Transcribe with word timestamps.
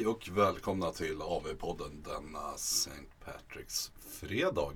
Hej 0.00 0.06
och 0.06 0.28
välkomna 0.32 0.92
till 0.92 1.22
AV-podden 1.22 2.02
denna 2.02 2.54
St. 2.54 2.90
Patricks 3.24 3.92
fredag. 4.20 4.72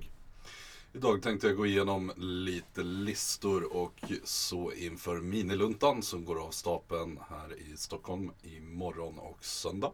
Idag 0.93 1.21
tänkte 1.21 1.47
jag 1.47 1.57
gå 1.57 1.65
igenom 1.65 2.11
lite 2.17 2.83
listor 2.83 3.75
och 3.75 4.03
så 4.23 4.71
inför 4.71 5.21
miniluntan 5.21 6.01
som 6.01 6.25
går 6.25 6.43
av 6.43 6.51
stapeln 6.51 7.19
här 7.29 7.57
i 7.59 7.77
Stockholm 7.77 8.31
imorgon 8.43 9.19
och 9.19 9.45
söndag. 9.45 9.91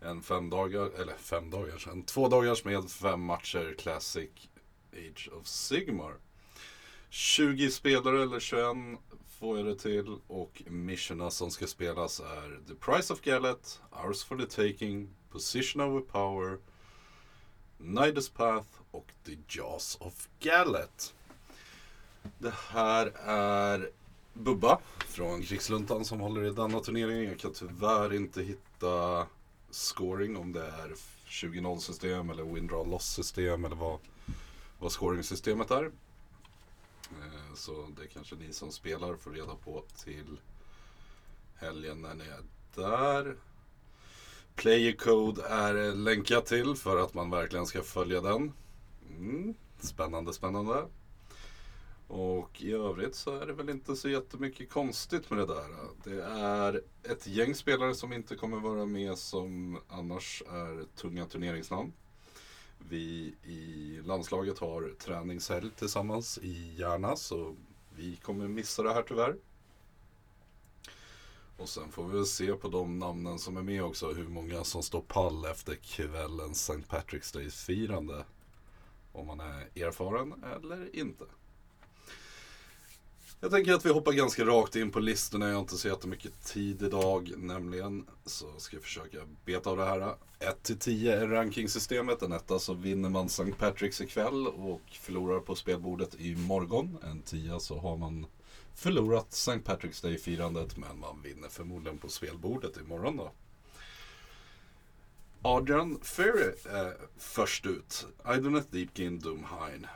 En 0.00 0.22
fem 0.22 0.50
dagar, 0.50 0.90
eller 1.00 1.14
fem 1.16 1.50
dagar, 1.50 1.88
en 1.92 2.02
två 2.02 2.28
dagars 2.28 2.64
med 2.64 2.90
fem 2.90 3.20
matcher 3.20 3.74
Classic 3.78 4.30
Age 4.92 5.30
of 5.32 5.46
Sigmar. 5.46 6.14
20 7.10 7.70
spelare 7.70 8.22
eller 8.22 8.40
21 8.40 8.76
två 9.42 9.56
öre 9.56 9.68
det 9.68 9.78
till 9.78 10.18
och 10.26 10.62
missionerna 10.66 11.30
som 11.30 11.50
ska 11.50 11.66
spelas 11.66 12.20
är 12.20 12.60
The 12.68 12.74
Price 12.74 13.12
of 13.12 13.20
Gallet, 13.20 13.80
Ours 13.90 14.24
for 14.24 14.36
the 14.36 14.46
Taking, 14.46 15.08
Position 15.30 15.82
over 15.82 16.00
Power, 16.00 16.58
Nidus 17.78 18.28
Path 18.28 18.68
och 18.90 19.06
The 19.24 19.36
Jaws 19.48 19.96
of 20.00 20.28
Gallet. 20.40 21.14
Det 22.38 22.54
här 22.68 23.12
är 23.26 23.90
Bubba 24.32 24.78
från 24.98 25.42
Krigsluntan 25.42 26.04
som 26.04 26.20
håller 26.20 26.44
i 26.44 26.50
denna 26.50 26.80
turnering. 26.80 27.28
Jag 27.28 27.38
kan 27.38 27.52
tyvärr 27.52 28.14
inte 28.14 28.42
hitta 28.42 29.26
scoring 29.70 30.36
om 30.36 30.52
det 30.52 30.66
är 30.66 30.94
20-0 31.26 31.78
system 31.78 32.30
eller 32.30 32.44
win 32.44 32.66
draw 32.66 32.90
loss 32.90 33.14
system 33.14 33.64
eller 33.64 33.76
vad, 33.76 33.98
vad 34.78 34.92
scoring-systemet 34.92 35.70
är. 35.70 35.90
Eh, 37.22 37.54
så 37.54 37.88
det 37.96 38.06
kanske 38.06 38.36
ni 38.36 38.52
som 38.52 38.72
spelar 38.72 39.16
får 39.16 39.30
reda 39.30 39.54
på 39.54 39.84
till 40.04 40.40
helgen 41.54 42.02
när 42.02 42.14
ni 42.14 42.24
är 42.24 42.42
där. 42.74 43.36
PlayerCode 44.54 45.42
är 45.42 45.94
länkat 45.94 46.46
till 46.46 46.74
för 46.74 46.96
att 46.96 47.14
man 47.14 47.30
verkligen 47.30 47.66
ska 47.66 47.82
följa 47.82 48.20
den. 48.20 48.52
Mm, 49.18 49.54
spännande, 49.78 50.32
spännande. 50.32 50.86
Och 52.08 52.62
i 52.62 52.72
övrigt 52.72 53.14
så 53.14 53.40
är 53.40 53.46
det 53.46 53.52
väl 53.52 53.70
inte 53.70 53.96
så 53.96 54.08
jättemycket 54.08 54.70
konstigt 54.70 55.30
med 55.30 55.38
det 55.38 55.46
där. 55.46 55.68
Det 56.04 56.22
är 56.24 56.82
ett 57.02 57.26
gäng 57.26 57.54
spelare 57.54 57.94
som 57.94 58.12
inte 58.12 58.36
kommer 58.36 58.60
vara 58.60 58.86
med 58.86 59.18
som 59.18 59.78
annars 59.88 60.42
är 60.48 60.96
tunga 60.96 61.26
turneringsnamn. 61.26 61.92
Vi 62.88 63.34
i 63.42 64.00
landslaget 64.04 64.58
har 64.58 64.94
träningshelg 64.98 65.70
tillsammans 65.70 66.38
i 66.38 66.74
Järna 66.78 67.16
så 67.16 67.56
vi 67.96 68.16
kommer 68.16 68.48
missa 68.48 68.82
det 68.82 68.92
här 68.92 69.02
tyvärr. 69.02 69.36
Och 71.56 71.68
sen 71.68 71.92
får 71.92 72.08
vi 72.08 72.16
väl 72.16 72.26
se 72.26 72.52
på 72.52 72.68
de 72.68 72.98
namnen 72.98 73.38
som 73.38 73.56
är 73.56 73.62
med 73.62 73.84
också 73.84 74.12
hur 74.12 74.28
många 74.28 74.64
som 74.64 74.82
står 74.82 75.00
pall 75.00 75.44
efter 75.44 75.74
kvällens 75.74 76.70
St. 76.70 76.96
Patrick's 76.96 77.34
Day-firande. 77.34 78.24
Om 79.12 79.26
man 79.26 79.40
är 79.40 79.68
erfaren 79.74 80.44
eller 80.54 80.96
inte. 80.96 81.24
Jag 83.42 83.50
tänker 83.50 83.72
att 83.72 83.86
vi 83.86 83.90
hoppar 83.90 84.12
ganska 84.12 84.44
rakt 84.44 84.76
in 84.76 84.90
på 84.90 85.00
listorna. 85.00 85.46
Jag 85.46 85.54
har 85.54 85.60
inte 85.60 85.76
så 85.76 85.88
jättemycket 85.88 86.44
tid 86.44 86.82
idag 86.82 87.32
nämligen. 87.36 88.06
Så 88.24 88.58
ska 88.58 88.76
jag 88.76 88.82
försöka 88.82 89.18
beta 89.44 89.70
av 89.70 89.76
det 89.76 89.84
här. 89.84 90.14
1-10 90.64 91.12
är 91.12 91.28
rankingsystemet. 91.28 92.22
En 92.22 92.32
etta 92.32 92.58
så 92.58 92.74
vinner 92.74 93.08
man 93.08 93.26
St. 93.26 93.42
Patrick's 93.42 94.02
ikväll 94.02 94.46
och 94.46 94.80
förlorar 94.90 95.40
på 95.40 95.54
spelbordet 95.54 96.20
imorgon. 96.20 96.98
En 97.02 97.22
10 97.22 97.60
så 97.60 97.78
har 97.78 97.96
man 97.96 98.26
förlorat 98.74 99.32
St. 99.32 99.52
Patrick's 99.52 100.02
Day-firandet 100.02 100.76
men 100.76 100.98
man 101.00 101.22
vinner 101.22 101.48
förmodligen 101.48 101.98
på 101.98 102.08
spelbordet 102.08 102.76
imorgon 102.76 103.16
då. 103.16 103.32
Adrian 105.42 105.98
Ferry 106.02 106.54
är 106.64 106.96
först 107.18 107.66
ut. 107.66 108.06
Idoneth 108.34 108.66
Deepkin 108.70 109.18
Doomhine. 109.18 109.86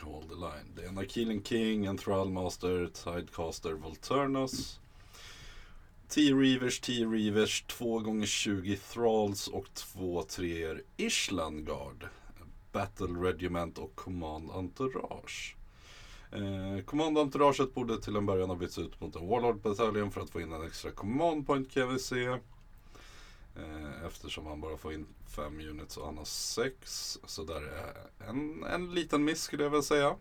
Hold 0.00 0.28
the 0.28 0.34
line. 0.34 0.74
Det 0.76 0.82
är 0.82 1.30
en 1.30 1.42
King, 1.42 1.86
en 1.86 1.98
Thrallmaster, 1.98 2.86
Tidecaster, 2.86 3.72
Volturnus. 3.72 4.80
10 6.08 6.34
Reavers, 6.34 6.80
10 6.80 7.06
Reavers, 7.06 7.64
2 7.66 7.98
gånger 7.98 8.26
20 8.26 8.76
Thralls 8.76 9.48
och 9.48 9.74
2 9.74 10.22
treor 10.22 10.82
Ishlandguard. 10.96 12.08
Battle 12.72 13.06
Regiment 13.06 13.78
och 13.78 13.94
Command 13.94 14.50
Entourage. 14.50 15.56
Eh, 16.32 16.84
Command 16.84 17.18
Entouraget 17.18 17.74
borde 17.74 18.00
till 18.00 18.16
en 18.16 18.26
början 18.26 18.48
ha 18.48 18.56
bytts 18.56 18.78
ut 18.78 19.00
mot 19.00 19.16
en 19.16 19.28
Warlord 19.28 19.60
Battalion 19.60 20.10
för 20.10 20.20
att 20.20 20.30
få 20.30 20.40
in 20.40 20.52
en 20.52 20.66
extra 20.66 20.90
Command 20.90 21.46
Point 21.46 21.70
kan 21.70 21.92
vi 21.92 21.98
se. 21.98 22.38
Eh, 23.58 24.06
Eftersom 24.06 24.46
han 24.46 24.60
bara 24.60 24.76
får 24.76 24.92
in 24.92 25.06
fem 25.26 25.60
units 25.60 25.96
och 25.96 26.06
han 26.06 26.18
har 26.18 26.24
sex. 26.24 27.18
Så 27.24 27.44
där 27.44 27.62
är 27.62 27.94
en, 28.28 28.64
en 28.64 28.94
liten 28.94 29.24
miss 29.24 29.42
skulle 29.42 29.62
jag 29.62 29.70
väl 29.70 29.82
säga. 29.82 30.16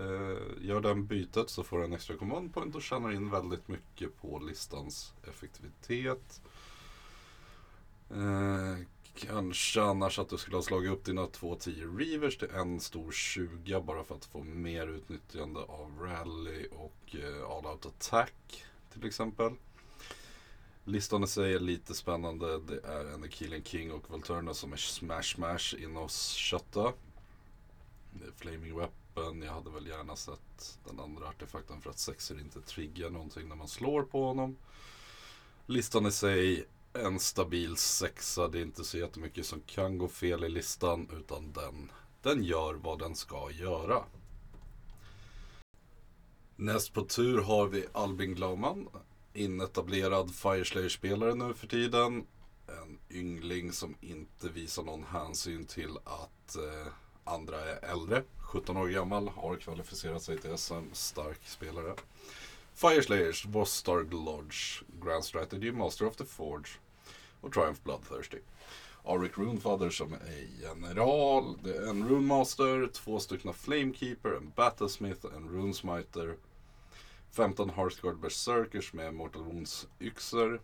Eh, 0.00 0.38
Gör 0.60 0.80
den 0.80 1.06
bytet 1.06 1.50
så 1.50 1.62
får 1.62 1.78
du 1.78 1.84
en 1.84 1.92
extra 1.92 2.16
command 2.16 2.54
point 2.54 2.74
och 2.74 2.82
tjänar 2.82 3.12
in 3.12 3.30
väldigt 3.30 3.68
mycket 3.68 4.20
på 4.20 4.38
listans 4.38 5.12
effektivitet. 5.28 6.40
Eh, 8.10 8.84
Kanske 9.14 9.82
annars 9.82 10.18
att 10.18 10.28
du 10.28 10.36
skulle 10.36 10.56
ha 10.56 10.62
slagit 10.62 10.92
upp 10.92 11.04
dina 11.04 11.26
två 11.26 11.54
10 11.54 11.86
Reavers 11.86 12.38
till 12.38 12.50
en 12.50 12.80
stor 12.80 13.12
20 13.12 13.80
bara 13.80 14.04
för 14.04 14.14
att 14.14 14.24
få 14.24 14.42
mer 14.44 14.86
utnyttjande 14.86 15.60
av 15.60 15.98
Rally 16.00 16.66
och 16.70 17.16
eh, 17.16 17.50
All 17.50 17.66
Out 17.66 17.86
Attack 17.86 18.64
till 18.92 19.06
exempel. 19.06 19.52
Listan 20.88 21.24
i 21.24 21.26
sig 21.26 21.54
är 21.54 21.60
lite 21.60 21.94
spännande. 21.94 22.58
Det 22.58 22.80
är 22.84 23.14
en 23.14 23.28
Killing 23.30 23.62
King 23.64 23.92
och 23.92 24.10
Volturna 24.10 24.54
som 24.54 24.72
är 24.72 24.76
smash 24.76 25.22
smash 25.22 25.74
in 25.78 25.96
oss 25.96 26.32
kötta. 26.32 26.92
Det 28.12 28.26
är 28.26 28.32
Flaming 28.36 28.78
Weapon. 28.78 29.42
Jag 29.42 29.52
hade 29.52 29.70
väl 29.70 29.86
gärna 29.86 30.16
sett 30.16 30.78
den 30.88 31.00
andra 31.00 31.28
artefakten 31.28 31.80
för 31.80 31.90
att 31.90 31.98
sexer 31.98 32.40
inte 32.40 32.60
triggar 32.60 33.10
någonting 33.10 33.48
när 33.48 33.56
man 33.56 33.68
slår 33.68 34.02
på 34.02 34.24
honom. 34.24 34.56
Listan 35.66 36.06
i 36.06 36.12
sig 36.12 36.66
en 36.92 37.18
stabil 37.18 37.76
sexa. 37.76 38.48
Det 38.48 38.58
är 38.58 38.62
inte 38.62 38.84
så 38.84 38.98
jättemycket 38.98 39.46
som 39.46 39.60
kan 39.60 39.98
gå 39.98 40.08
fel 40.08 40.44
i 40.44 40.48
listan 40.48 41.08
utan 41.18 41.52
den, 41.52 41.92
den 42.22 42.44
gör 42.44 42.74
vad 42.74 42.98
den 42.98 43.14
ska 43.14 43.50
göra. 43.50 44.04
Näst 46.56 46.92
på 46.92 47.04
tur 47.04 47.42
har 47.42 47.66
vi 47.66 47.86
Albin 47.92 48.34
Glauman. 48.34 48.88
Inetablerad 49.32 50.34
Fireslayer-spelare 50.34 51.34
nu 51.34 51.54
för 51.54 51.66
tiden. 51.66 52.26
En 52.66 52.98
yngling 53.10 53.72
som 53.72 53.94
inte 54.00 54.48
visar 54.48 54.82
någon 54.82 55.04
hänsyn 55.04 55.64
till 55.64 55.96
att 56.04 56.56
eh, 56.56 56.92
andra 57.24 57.60
är 57.60 57.90
äldre. 57.92 58.22
17 58.40 58.76
år 58.76 58.88
gammal, 58.88 59.28
har 59.28 59.56
kvalificerat 59.56 60.22
sig 60.22 60.38
till 60.38 60.58
SM. 60.58 60.92
Stark 60.92 61.38
spelare. 61.44 61.94
Fireslayers, 62.74 63.46
Vostarg 63.46 64.10
Lodge, 64.10 64.82
Grand 65.02 65.24
Strategy, 65.24 65.72
Master 65.72 66.06
of 66.06 66.16
the 66.16 66.24
Forge 66.24 66.70
och 67.40 67.52
Triumph 67.52 67.80
Bloodthirsty. 67.84 68.38
Arik 69.04 69.38
Runefather 69.38 69.90
som 69.90 70.12
är 70.12 70.62
general, 70.62 71.58
det 71.62 71.76
är 71.76 71.90
en 71.90 72.08
Runemaster, 72.08 72.90
två 72.92 73.20
stycken 73.20 73.54
Flamekeeper, 73.54 74.30
en 74.30 74.52
Battlesmith, 74.56 75.26
en 75.36 75.48
Runesmiter, 75.48 76.36
15 77.30 77.70
Hearthguard 77.70 78.18
Berserkers 78.18 78.92
med 78.92 79.14
Mortal 79.14 79.42
Wounds 79.42 79.88
yxor, 80.00 80.62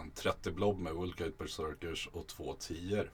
en 0.00 0.10
30 0.10 0.50
Blob 0.50 0.78
med 0.78 0.94
Vulkite 0.94 1.32
Berserkers 1.38 2.08
och 2.12 2.26
två 2.26 2.56
10 2.58 3.08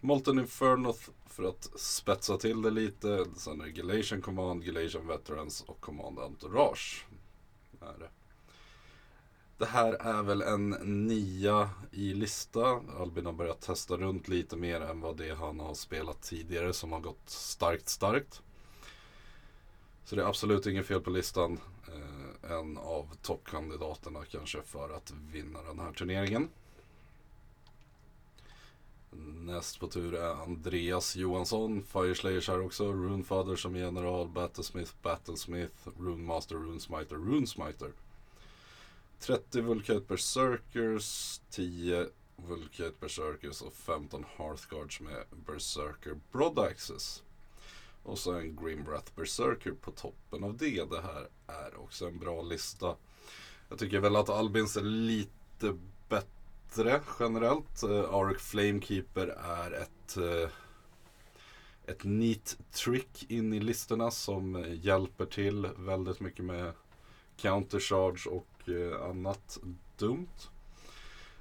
Molten 0.00 0.38
Infernoth, 0.38 1.10
för 1.26 1.42
att 1.44 1.80
spetsa 1.80 2.38
till 2.38 2.62
det 2.62 2.70
lite. 2.70 3.26
Sen 3.36 3.60
är 3.60 3.64
det 3.64 3.70
Galatian 3.70 4.22
Command, 4.22 4.64
Galatian 4.64 5.06
Veterans 5.06 5.62
och 5.62 5.80
Command 5.80 6.18
Entourage. 6.18 7.06
Är 7.80 7.98
det. 7.98 8.08
det 9.58 9.66
här 9.66 9.92
är 9.92 10.22
väl 10.22 10.42
en 10.42 10.70
nia 11.06 11.70
i 11.90 12.14
lista. 12.14 12.80
Albin 13.00 13.26
har 13.26 13.32
börjat 13.32 13.60
testa 13.60 13.96
runt 13.96 14.28
lite 14.28 14.56
mer 14.56 14.80
än 14.80 15.00
vad 15.00 15.16
det 15.16 15.34
han 15.34 15.60
har 15.60 15.74
spelat 15.74 16.22
tidigare 16.22 16.72
som 16.72 16.92
har 16.92 17.00
gått 17.00 17.30
starkt 17.30 17.88
starkt. 17.88 18.42
Så 20.04 20.16
det 20.16 20.22
är 20.22 20.26
absolut 20.26 20.66
inget 20.66 20.86
fel 20.86 21.00
på 21.00 21.10
listan. 21.10 21.60
Eh, 21.88 22.50
en 22.52 22.78
av 22.78 23.14
toppkandidaterna 23.22 24.24
kanske 24.24 24.62
för 24.62 24.96
att 24.96 25.12
vinna 25.32 25.62
den 25.62 25.80
här 25.80 25.92
turneringen. 25.92 26.48
Näst 29.40 29.80
på 29.80 29.86
tur 29.86 30.14
är 30.14 30.42
Andreas 30.42 31.16
Johansson, 31.16 31.82
Fireslayers 31.82 32.48
här 32.48 32.60
också, 32.60 32.92
Runefather 32.92 33.56
som 33.56 33.76
general, 33.76 34.28
Battlesmith, 34.28 34.92
Battlesmith, 35.02 35.88
Runemaster, 35.98 36.54
Runesmiter, 36.54 37.16
Runesmiter. 37.16 37.92
30 39.18 39.60
Vulcate 39.60 40.00
Berserkers, 40.00 41.40
10 41.50 42.08
Vulcate 42.36 42.94
Berserkers 43.00 43.62
och 43.62 43.74
15 43.74 44.24
Hearthguards 44.36 45.00
med 45.00 45.24
Berserker 45.46 46.20
Broadaxes. 46.32 47.22
Och 48.02 48.18
så 48.18 48.32
en 48.32 48.56
Grimwrath 48.56 49.12
Berserker 49.14 49.70
på 49.70 49.90
toppen 49.90 50.44
av 50.44 50.56
det. 50.56 50.90
Det 50.90 51.00
här 51.00 51.28
är 51.46 51.80
också 51.80 52.06
en 52.06 52.18
bra 52.18 52.42
lista. 52.42 52.96
Jag 53.68 53.78
tycker 53.78 54.00
väl 54.00 54.16
att 54.16 54.28
Albins 54.28 54.76
är 54.76 54.82
lite 54.82 55.78
bättre 56.08 57.00
generellt. 57.20 57.82
Eh, 57.82 57.90
uh, 57.90 58.14
Arc 58.14 58.40
Flamekeeper 58.40 59.26
är 59.44 59.72
ett, 59.72 60.16
uh, 60.16 60.48
ett 61.86 62.04
neat 62.04 62.58
trick 62.72 63.30
in 63.30 63.52
i 63.52 63.60
listorna 63.60 64.10
som 64.10 64.64
hjälper 64.82 65.26
till 65.26 65.68
väldigt 65.76 66.20
mycket 66.20 66.44
med 66.44 66.72
countercharge 67.36 68.30
och 68.30 68.68
uh, 68.68 69.02
annat 69.10 69.58
dumt. 69.98 70.48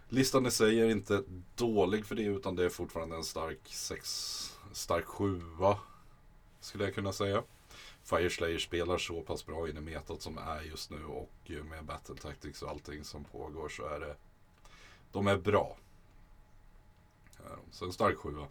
Listan 0.10 0.46
i 0.46 0.52
sig 0.52 0.80
är 0.80 0.90
inte 0.90 1.24
dålig 1.56 2.06
för 2.06 2.16
det 2.16 2.24
utan 2.24 2.56
det 2.56 2.66
är 2.66 2.70
fortfarande 2.70 3.16
en 3.16 3.24
stark 3.24 3.60
6, 3.66 4.58
stark 4.72 5.06
7 5.06 5.42
skulle 6.60 6.84
jag 6.84 6.96
kunna 6.96 7.14
säga. 7.14 7.44
Fireslayer 8.04 8.60
spelar 8.60 8.98
så 8.98 9.22
pass 9.22 9.46
bra 9.46 9.70
in 9.70 9.78
i 9.78 9.82
metat 9.82 10.22
som 10.22 10.38
är 10.38 10.62
just 10.62 10.90
nu 10.90 11.06
och 11.06 11.52
med 11.70 11.86
Battle 11.86 12.16
Tactics 12.16 12.62
och 12.62 12.70
allting 12.70 13.04
som 13.04 13.24
pågår 13.24 13.70
så 13.70 13.86
är 13.86 14.00
det 14.00 14.16
de 15.12 15.28
är 15.28 15.38
bra. 15.38 15.78
Så 17.72 17.86
en 17.86 17.94
stark 17.94 18.18
sjua. 18.18 18.48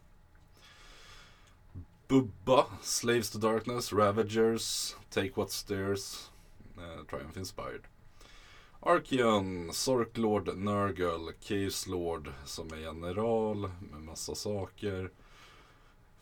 Bubba, 2.08 2.66
Slaves 2.82 3.30
to 3.30 3.38
Darkness, 3.38 3.92
Ravagers, 3.92 4.96
Take 5.10 5.32
What 5.34 5.50
Stairs, 5.50 6.30
eh, 6.76 7.04
Triumph 7.04 7.38
Inspired. 7.38 7.82
Archeon, 8.80 9.72
Sorklord, 9.72 10.56
Nurgle, 10.56 11.32
Caves 11.40 11.86
Lord 11.86 12.32
som 12.44 12.72
är 12.72 12.76
general 12.76 13.70
med 13.80 14.00
massa 14.00 14.34
saker. 14.34 15.10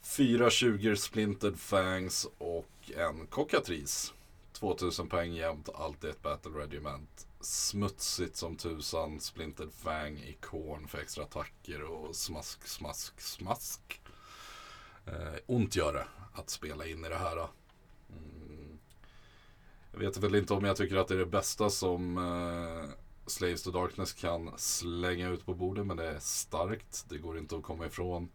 Fyra 0.02 0.50
20 0.50 0.96
Splintered 0.96 1.58
Fangs 1.58 2.26
och 2.38 2.90
en 2.96 3.26
Cockatris. 3.26 4.14
2000 4.52 5.08
poäng 5.08 5.32
jämt, 5.32 5.68
alltid 5.74 6.10
ett 6.10 6.22
Battle 6.22 6.50
Regiment. 6.50 7.26
Smutsigt 7.40 8.36
som 8.36 8.56
tusan, 8.56 9.20
Splintered 9.20 9.72
Fang, 9.72 10.18
ikon 10.18 10.88
för 10.88 10.98
extra 10.98 11.24
attacker 11.24 11.82
och 11.82 12.16
smask, 12.16 12.66
smask, 12.66 13.20
smask. 13.20 14.00
Eh, 15.06 15.34
ont 15.46 15.76
gör 15.76 15.92
det 15.92 16.06
att 16.32 16.50
spela 16.50 16.86
in 16.86 17.04
i 17.04 17.08
det 17.08 17.18
här. 17.18 17.36
Eh. 17.36 17.48
Mm. 18.10 18.78
Jag 19.92 19.98
vet 19.98 20.16
väl 20.16 20.34
inte 20.34 20.54
om 20.54 20.64
jag 20.64 20.76
tycker 20.76 20.96
att 20.96 21.08
det 21.08 21.14
är 21.14 21.18
det 21.18 21.26
bästa 21.26 21.70
som 21.70 22.18
eh, 22.18 22.90
Slaves 23.26 23.62
to 23.62 23.70
Darkness 23.70 24.12
kan 24.12 24.52
slänga 24.56 25.28
ut 25.28 25.46
på 25.46 25.54
bordet, 25.54 25.86
men 25.86 25.96
det 25.96 26.06
är 26.06 26.18
starkt. 26.18 27.04
Det 27.08 27.18
går 27.18 27.38
inte 27.38 27.56
att 27.56 27.62
komma 27.62 27.86
ifrån. 27.86 28.28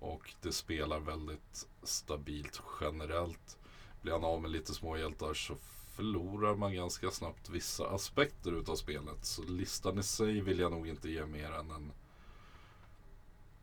Och 0.00 0.34
det 0.42 0.52
spelar 0.52 1.00
väldigt 1.00 1.68
stabilt 1.82 2.62
generellt. 2.80 3.58
Blir 4.02 4.12
han 4.12 4.24
av 4.24 4.42
med 4.42 4.50
lite 4.50 4.74
små 4.74 4.96
hjältar 4.96 5.34
så 5.34 5.56
förlorar 5.96 6.56
man 6.56 6.74
ganska 6.74 7.10
snabbt 7.10 7.48
vissa 7.48 7.88
aspekter 7.88 8.52
utav 8.52 8.74
spelet. 8.76 9.24
Så 9.24 9.42
listan 9.42 9.98
i 9.98 10.02
sig 10.02 10.40
vill 10.40 10.58
jag 10.58 10.72
nog 10.72 10.88
inte 10.88 11.10
ge 11.10 11.26
mer 11.26 11.52
än 11.52 11.70
en 11.70 11.92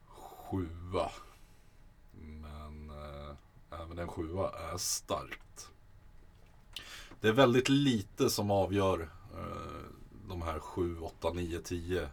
sjua. 0.06 1.12
Men 2.12 2.90
eh, 2.90 3.36
även 3.82 4.00
en 4.00 4.08
sjua 4.08 4.52
är 4.74 4.78
starkt. 4.78 5.72
Det 7.22 7.28
är 7.28 7.34
väldigt 7.34 7.70
lite 7.70 8.30
som 8.30 8.52
avgör 8.52 9.10
eh, 9.38 9.92
de 10.28 10.42
här 10.42 10.60
7, 10.60 11.00
8, 11.00 11.34
9, 11.34 11.60
10 11.60 12.10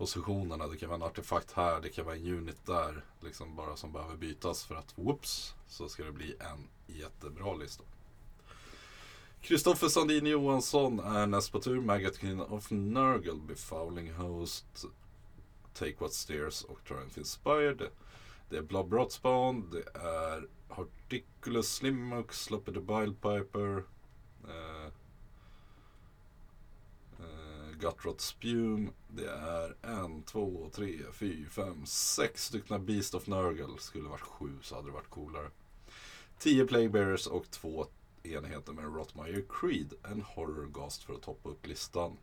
positionerna. 0.00 0.66
Det 0.66 0.76
kan 0.76 0.88
vara 0.88 0.96
en 0.96 1.02
artefakt 1.02 1.52
här, 1.52 1.80
det 1.80 1.88
kan 1.88 2.04
vara 2.04 2.16
en 2.16 2.26
unit 2.26 2.66
där. 2.66 3.04
Liksom 3.20 3.56
bara 3.56 3.76
som 3.76 3.92
behöver 3.92 4.16
bytas 4.16 4.64
för 4.64 4.74
att 4.74 4.98
whoops 4.98 5.54
så 5.68 5.88
ska 5.88 6.04
det 6.04 6.12
bli 6.12 6.34
en 6.40 6.68
jättebra 6.96 7.54
lista. 7.54 7.84
Kristoffer 9.40 9.88
Sandin 9.88 10.26
Johansson 10.26 11.00
är 11.00 11.26
näst 11.26 11.52
på 11.52 11.60
tur. 11.60 11.80
Maggot 11.80 12.20
King 12.20 12.40
of 12.40 12.70
Nurgle, 12.70 13.40
Befouling 13.48 14.12
Host, 14.12 14.84
Take 15.74 15.96
What 15.98 16.12
Steers 16.12 16.62
och 16.64 16.84
Triumph 16.84 17.18
Inspired. 17.18 17.82
Det 18.48 18.56
är 18.56 18.62
Blob 18.62 18.92
Rotspawn, 18.92 19.70
det 19.70 20.00
är 20.00 20.48
Horticulus 20.68 21.74
Slimmux, 21.74 22.44
Sloppy 22.44 22.72
the 22.72 22.80
Piper, 22.80 23.84
eh, 24.48 24.92
Gutrot 27.80 28.20
Spume. 28.20 28.90
Det 29.08 29.30
är 29.30 29.74
en, 29.82 30.22
två, 30.22 30.70
tre, 30.72 30.98
fyra, 31.12 31.48
fem, 31.48 31.86
sex 31.86 32.44
stycken 32.44 32.86
Beast 32.86 33.14
of 33.14 33.26
Nurgle. 33.26 33.78
Skulle 33.78 34.08
varit 34.08 34.20
sju 34.20 34.58
så 34.62 34.74
hade 34.74 34.88
det 34.88 34.92
varit 34.92 35.10
coolare. 35.10 35.50
Tio 36.38 36.66
Plaguebearers 36.66 37.26
och 37.26 37.50
två 37.50 37.86
enheter 38.22 38.72
med 38.72 38.84
Rottmeyer 38.84 39.44
Creed. 39.48 39.92
En 40.10 40.22
Horrorgast 40.22 41.02
för 41.02 41.14
att 41.14 41.22
toppa 41.22 41.48
upp 41.48 41.66
listan. 41.66 42.16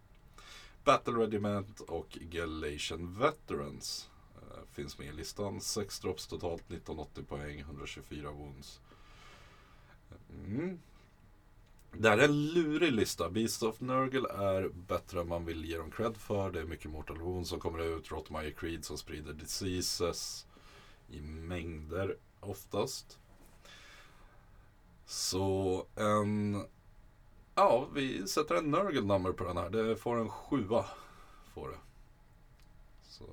Battle 0.83 1.13
Regiment 1.13 1.79
och 1.79 2.17
Galatian 2.21 3.19
Veterans 3.19 4.09
eh, 4.35 4.63
finns 4.71 4.99
med 4.99 5.07
i 5.07 5.11
listan. 5.11 5.61
6 5.61 5.99
drops 5.99 6.27
totalt, 6.27 6.61
1980 6.61 7.23
poäng, 7.23 7.59
124 7.59 8.31
wounds. 8.31 8.79
Mm. 10.45 10.79
Det 11.91 12.09
här 12.09 12.17
är 12.17 12.23
en 12.23 12.45
lurig 12.47 12.91
lista. 12.91 13.29
Beast 13.29 13.63
of 13.63 13.79
Nurgle 13.81 14.29
är 14.29 14.69
bättre 14.69 15.21
än 15.21 15.27
man 15.27 15.45
vill 15.45 15.65
ge 15.65 15.77
dem 15.77 15.91
cred 15.91 16.17
för. 16.17 16.51
Det 16.51 16.59
är 16.59 16.65
mycket 16.65 16.91
Mortal 16.91 17.17
Wounds 17.17 17.49
som 17.49 17.59
kommer 17.59 17.79
ut. 17.79 18.11
Rotmeyer 18.11 18.51
Creed 18.51 18.85
som 18.85 18.97
sprider 18.97 19.33
diseases 19.33 20.47
i 21.09 21.21
mängder 21.21 22.17
oftast. 22.39 23.19
Så 25.05 25.85
en... 25.95 26.65
Ja, 27.55 27.87
vi 27.93 28.27
sätter 28.27 28.55
en 28.55 28.71
Nurgle 28.71 29.01
nummer 29.01 29.31
på 29.31 29.43
den 29.43 29.57
här. 29.57 29.69
Det 29.69 29.95
får 29.95 30.19
en 30.19 30.29
sjua. 30.29 30.85
Får 31.53 31.69
det. 31.69 31.77
Så 33.03 33.23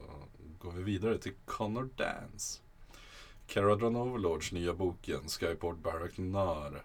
går 0.58 0.72
vi 0.72 0.82
vidare 0.82 1.18
till 1.18 1.34
Connor 1.44 1.88
Dance. 1.96 2.60
Caradron 3.46 3.96
Overlords 3.96 4.52
nya 4.52 4.74
boken, 4.74 5.28
Skyport 5.28 5.78
Barrack 5.78 6.18
Nar. 6.18 6.82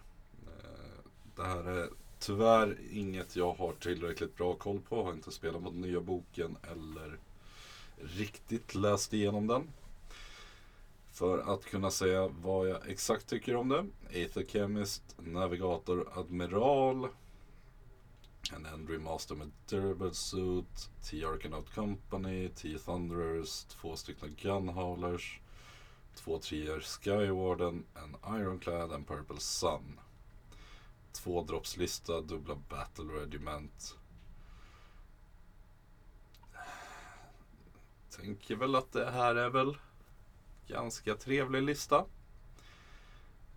Det 1.39 1.45
här 1.45 1.63
är 1.63 1.89
tyvärr 2.19 2.77
inget 2.91 3.35
jag 3.35 3.53
har 3.53 3.73
tillräckligt 3.73 4.37
bra 4.37 4.53
koll 4.53 4.79
på. 4.79 5.03
Har 5.03 5.13
inte 5.13 5.31
spelat 5.31 5.61
mot 5.61 5.73
nya 5.73 6.01
boken 6.01 6.57
eller 6.71 7.19
riktigt 7.97 8.75
läst 8.75 9.13
igenom 9.13 9.47
den. 9.47 9.69
För 11.11 11.53
att 11.53 11.65
kunna 11.65 11.91
säga 11.91 12.27
vad 12.27 12.69
jag 12.69 12.89
exakt 12.89 13.27
tycker 13.27 13.55
om 13.55 13.69
det. 13.69 13.85
Aether 14.13 14.43
Chemist, 14.43 15.15
Navigator, 15.17 16.09
Admiral. 16.13 17.07
En 18.53 18.65
Endry 18.65 18.97
Master 18.97 19.35
med 19.35 19.51
Durable 19.69 20.13
Suit. 20.13 20.89
T 21.03 21.25
Arcanaut 21.25 21.75
Company, 21.75 22.49
T 22.49 22.77
Thunderers, 22.85 23.63
två 23.63 23.95
stycken 23.95 24.35
Gunhaulers. 24.41 25.39
Två 26.15 26.39
trier 26.39 26.79
Skywarden, 26.79 27.83
en 27.95 28.35
Ironclad, 28.39 28.91
en 28.91 29.03
Purple 29.03 29.39
Sun. 29.39 29.99
Två 31.11 31.43
droppslista, 31.43 32.21
dubbla 32.21 32.55
Battle 32.55 33.13
Regiment. 33.13 33.95
Tänker 38.09 38.55
väl 38.55 38.75
att 38.75 38.91
det 38.91 39.11
här 39.11 39.35
är 39.35 39.49
väl 39.49 39.77
ganska 40.67 41.15
trevlig 41.15 41.63
lista. 41.63 42.05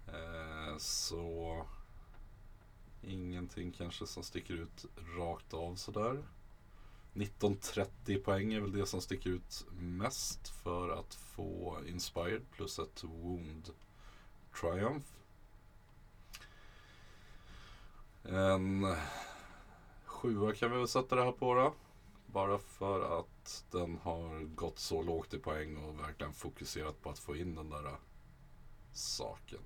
Eh, 0.06 0.76
så 0.78 1.66
ingenting 3.02 3.72
kanske 3.72 4.06
som 4.06 4.22
sticker 4.22 4.54
ut 4.54 4.86
rakt 5.16 5.54
av 5.54 5.76
sådär. 5.76 6.24
1930 7.14 8.18
poäng 8.18 8.52
är 8.52 8.60
väl 8.60 8.72
det 8.72 8.86
som 8.86 9.00
sticker 9.00 9.30
ut 9.30 9.66
mest 9.72 10.48
för 10.48 10.88
att 10.88 11.14
få 11.14 11.78
Inspired 11.86 12.50
plus 12.50 12.78
ett 12.78 13.04
Wound 13.04 13.70
Triumph. 14.60 15.06
En 18.24 18.96
sjua 20.04 20.54
kan 20.54 20.70
vi 20.70 20.78
väl 20.78 20.88
sätta 20.88 21.16
det 21.16 21.24
här 21.24 21.32
på 21.32 21.54
då. 21.54 21.74
Bara 22.26 22.58
för 22.58 23.18
att 23.20 23.64
den 23.70 23.98
har 24.02 24.40
gått 24.40 24.78
så 24.78 25.02
lågt 25.02 25.34
i 25.34 25.38
poäng 25.38 25.76
och 25.76 26.00
verkligen 26.00 26.32
fokuserat 26.32 27.02
på 27.02 27.10
att 27.10 27.18
få 27.18 27.36
in 27.36 27.54
den 27.54 27.70
där 27.70 27.96
saken. 28.92 29.60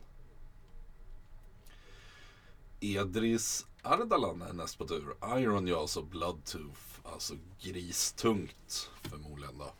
Edris 2.81 3.67
Ardalan 3.83 4.43
är 4.43 4.53
näst 4.53 4.79
på 4.79 4.87
tur. 4.87 5.15
Iron 5.37 5.67
Jaws 5.67 5.97
och 5.97 6.07
Bloodtooth. 6.07 6.81
Alltså 7.03 7.35
gristungt 7.61 8.91
förmodligen 9.03 9.59
då. 9.59 9.73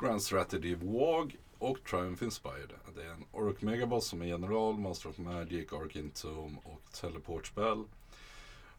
Grand 0.00 0.22
Strategy 0.22 0.74
Wag 0.74 1.36
och 1.58 1.84
Triumph 1.84 2.24
Inspired. 2.24 2.72
Det 2.94 3.02
är 3.02 3.10
en 3.10 3.24
Orc 3.32 3.56
Megaboss 3.60 4.06
som 4.06 4.22
är 4.22 4.26
general, 4.26 4.78
Master 4.78 5.08
of 5.08 5.18
Magic, 5.18 5.72
Arcane 5.72 6.10
Tomb 6.10 6.58
och 6.64 6.92
Teleport 6.92 7.46
Spell. 7.46 7.84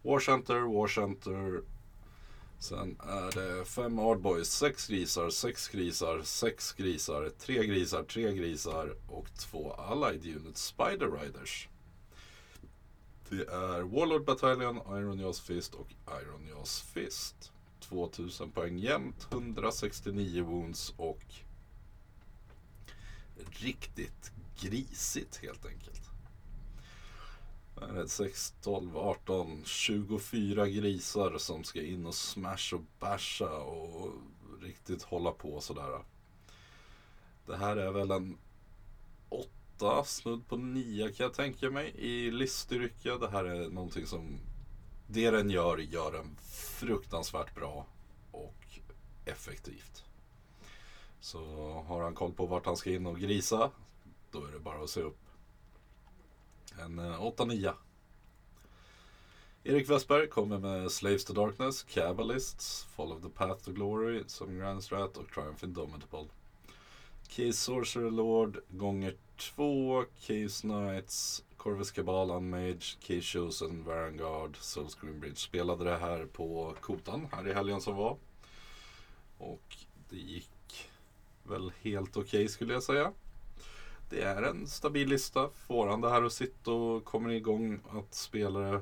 War 0.02 0.20
Center, 0.20 0.60
War 0.60 0.88
Center, 0.88 1.62
Sen 2.60 2.98
är 3.00 3.32
det 3.32 3.66
fem 3.66 4.00
Ardboys, 4.00 4.52
sex 4.52 4.88
grisar, 4.88 5.30
sex 5.30 5.68
grisar, 5.68 6.22
sex 6.24 6.74
grisar, 6.74 7.30
tre 7.40 7.66
grisar, 7.66 8.04
tre 8.04 8.34
grisar 8.34 8.96
och 9.08 9.28
två 9.38 9.74
Allied 9.74 10.36
Units 10.36 10.66
Spider 10.66 11.12
Riders. 11.12 11.70
Det 13.30 13.48
är 13.48 13.82
Warlord 13.82 14.26
Battalion, 14.26 14.76
Iron 14.76 15.20
Jaws 15.20 15.42
Fist 15.42 15.74
och 15.74 15.88
Iron 16.22 16.48
Jaws 16.48 16.82
Fist. 16.82 17.52
2000 17.80 18.52
poäng 18.52 18.78
jämnt, 18.78 19.28
169 19.32 20.44
wounds 20.44 20.94
och 20.98 21.24
riktigt 23.52 24.32
grisigt 24.62 25.38
helt 25.38 25.66
enkelt. 25.66 26.02
Här 27.82 27.88
är 27.88 27.94
det 27.94 28.10
6, 28.10 28.54
12, 28.62 28.98
18, 28.98 29.62
24 29.66 30.68
grisar 30.68 31.38
som 31.38 31.64
ska 31.64 31.82
in 31.82 32.06
och 32.06 32.16
smash 32.16 32.74
och 32.74 32.82
basha 33.00 33.58
och 33.60 34.14
riktigt 34.62 35.04
hålla 35.04 35.32
på 35.32 35.62
sådär. 35.62 36.04
Det 37.46 37.58
här 37.58 37.78
är 37.78 37.92
väl 37.92 38.12
en 38.12 38.38
8, 39.30 40.04
snudd 40.06 40.48
på 40.48 40.58
9 40.58 41.12
kan 41.12 41.24
jag 41.24 41.34
tänka 41.34 41.70
mig 41.70 41.94
i 41.96 42.32
liststyrka. 42.32 43.18
Det 43.18 43.30
här 43.30 43.46
är 43.46 43.70
någonting 43.70 44.06
som 44.06 44.40
det 45.08 45.32
den 45.32 45.50
gör, 45.50 45.78
gör 45.78 46.12
den 46.12 46.38
fruktansvärt 46.80 47.56
bra 47.56 47.86
och 48.32 48.80
effektivt. 49.26 50.04
Så 51.22 51.40
har 51.88 52.02
han 52.02 52.16
koll 52.16 52.34
på 52.34 52.46
vart 52.46 52.66
han 52.66 52.78
ska 52.78 52.92
in 52.92 53.06
och 53.06 53.20
grisa, 53.20 53.72
då 54.32 54.46
är 54.46 54.52
det 54.52 54.60
bara 54.60 54.84
att 54.84 54.90
se 54.90 55.02
upp. 55.02 55.20
En 56.80 57.00
eh, 57.00 57.22
8-9. 57.22 57.74
Erik 59.64 59.90
Westberg 59.90 60.28
kommer 60.28 60.58
med 60.58 60.92
Slaves 60.92 61.26
to 61.26 61.34
Darkness, 61.34 61.84
Cabalists, 61.84 62.84
Follow 62.84 63.22
the 63.22 63.30
Path 63.30 63.64
to 63.64 63.72
Glory 63.72 64.24
som 64.28 64.58
Grand 64.58 64.84
Strat 64.84 65.18
och 65.18 65.32
Triumph 65.32 65.64
Indomitable. 65.64 66.26
Keys 67.28 67.60
Sorcerer 67.60 68.12
Lord 68.12 68.60
gånger 68.70 69.16
2, 69.38 70.06
Keys 70.20 70.62
Knights, 70.62 71.44
Corvus 71.58 71.92
Cabal, 71.92 72.32
Unmage, 72.32 72.98
Case 73.00 73.22
Chosen, 73.22 73.84
Soul 73.86 74.54
Souls 74.60 74.98
Bridge. 75.02 75.36
Spelade 75.36 75.84
det 75.84 75.98
här 75.98 76.26
på 76.26 76.76
Kotan 76.82 77.28
här 77.32 77.48
i 77.48 77.54
helgen 77.54 77.82
som 77.82 77.96
var. 77.96 78.18
Och 79.38 79.78
det 80.10 80.18
gick 80.18 80.50
väl 81.50 81.72
helt 81.82 82.18
okej 82.18 82.24
okay, 82.24 82.48
skulle 82.48 82.74
jag 82.74 82.84
säga. 82.84 83.14
Det 84.10 84.22
är 84.22 84.42
en 84.42 84.68
stabil 84.68 85.10
lista. 85.10 85.50
Får 85.50 85.88
han 85.88 86.02
det 86.02 86.10
här 86.10 86.24
att 86.24 86.34
sitta 86.34 86.72
och 86.72 87.06
kommer 87.06 87.30
igång 87.30 87.80
att 87.90 88.14
spela 88.14 88.60
det 88.60 88.76
eh, 88.76 88.82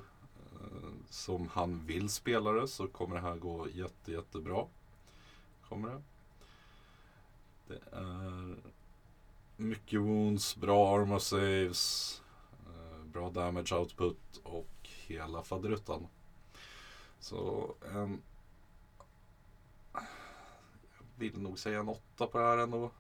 som 1.09 1.47
han 1.47 1.85
vill 1.85 2.09
spela 2.09 2.51
det 2.51 2.67
så 2.67 2.87
kommer 2.87 3.15
det 3.15 3.21
här 3.21 3.35
gå 3.35 3.67
jätte, 3.69 4.11
jättebra. 4.11 4.65
Kommer 5.69 5.89
det. 5.89 6.01
Det 7.67 7.97
är 7.97 8.55
mycket 9.57 10.01
wounds, 10.01 10.55
bra 10.55 10.97
armor 10.97 11.19
saves, 11.19 12.21
eh, 12.65 13.03
bra 13.05 13.29
damage 13.29 13.73
output 13.73 14.39
och 14.43 14.89
hela 15.07 15.43
faderuttan. 15.43 16.07
Så 17.19 17.73
en... 17.95 18.21
Vill 21.19 21.41
nog 21.41 21.59
säga 21.59 21.79
en 21.79 21.89
åtta 21.89 22.27
på 22.27 22.37
det 22.37 22.43
här 22.43 22.57
ändå. 22.57 22.91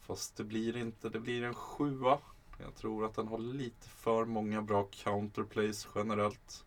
Fast 0.00 0.36
det 0.36 0.44
blir 0.44 0.76
inte, 0.76 1.08
det 1.08 1.20
blir 1.20 1.42
en 1.42 1.54
sjua. 1.54 2.18
Jag 2.60 2.74
tror 2.74 3.04
att 3.04 3.14
den 3.14 3.28
har 3.28 3.38
lite 3.38 3.88
för 3.88 4.24
många 4.24 4.62
bra 4.62 4.88
counterplays 4.90 5.88
generellt. 5.94 6.64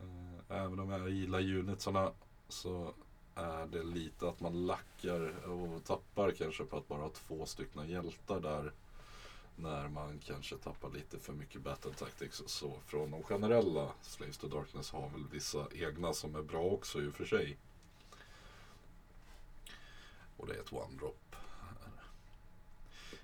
Eh, 0.00 0.56
även 0.56 0.80
om 0.80 0.90
jag 0.90 1.10
gillar 1.10 1.40
unitsarna 1.40 2.12
så 2.48 2.94
är 3.34 3.66
det 3.66 3.82
lite 3.82 4.28
att 4.28 4.40
man 4.40 4.66
lackar 4.66 5.48
och 5.48 5.84
tappar 5.84 6.30
kanske 6.30 6.64
på 6.64 6.76
att 6.76 6.88
bara 6.88 7.02
ha 7.02 7.10
två 7.10 7.46
stycken 7.46 7.88
hjältar 7.88 8.40
där. 8.40 8.72
När 9.56 9.88
man 9.88 10.18
kanske 10.18 10.56
tappar 10.56 10.90
lite 10.90 11.18
för 11.18 11.32
mycket 11.32 11.62
battle 11.62 11.92
tactics 11.92 12.40
och 12.40 12.50
så. 12.50 12.80
Från 12.86 13.10
de 13.10 13.22
generella 13.22 13.92
Slaves 14.02 14.38
to 14.38 14.48
Darkness 14.48 14.90
har 14.90 15.08
väl 15.08 15.28
vissa 15.32 15.66
egna 15.72 16.12
som 16.12 16.34
är 16.34 16.42
bra 16.42 16.62
också 16.62 17.02
i 17.02 17.08
och 17.08 17.14
för 17.14 17.24
sig. 17.24 17.58
Och 20.36 20.46
det 20.46 20.54
är 20.54 20.60
ett 20.60 20.72
one-drop. 20.72 21.36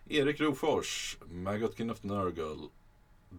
Erik 0.09 0.41
Rofors, 0.41 1.17
Magotkin 1.31 1.91
of 1.91 2.03
Nurgle, 2.03 2.69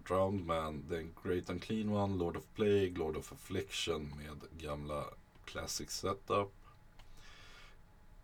Drowned 0.08 0.46
Man, 0.46 0.84
The 0.88 1.06
Great 1.22 1.50
Unclean 1.50 1.88
One, 1.88 2.16
Lord 2.16 2.36
of 2.36 2.44
Plague, 2.54 2.98
Lord 2.98 3.16
of 3.16 3.32
Affliction 3.32 4.12
med 4.16 4.60
gamla 4.60 5.04
Classic 5.44 5.90
Setup. 5.90 6.52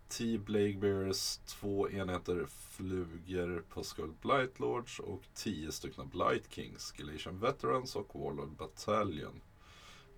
T. 0.09 0.39
Blakebears, 0.39 1.37
två 1.37 1.91
enheter 1.91 2.47
flugor 2.47 3.65
på 3.69 3.85
Skull 3.85 4.13
Blight 4.23 4.61
Lords 4.61 4.99
och 5.01 5.23
tio 5.35 5.73
stycken 5.73 6.09
Blight 6.09 6.55
Kings, 6.55 6.93
Galatian 6.93 7.39
Veterans 7.39 7.97
och 7.97 8.21
Warlord 8.21 8.49
Battalion. 8.49 9.41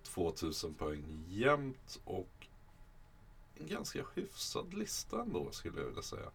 2000 0.03 0.73
poäng 0.73 1.25
jämnt 1.27 1.99
och 2.03 2.42
en 3.55 3.67
ganska 3.67 4.05
hyfsad 4.15 4.73
lista 4.73 5.21
ändå 5.21 5.51
skulle 5.51 5.79
jag 5.79 5.87
vilja 5.87 6.01
säga. 6.01 6.31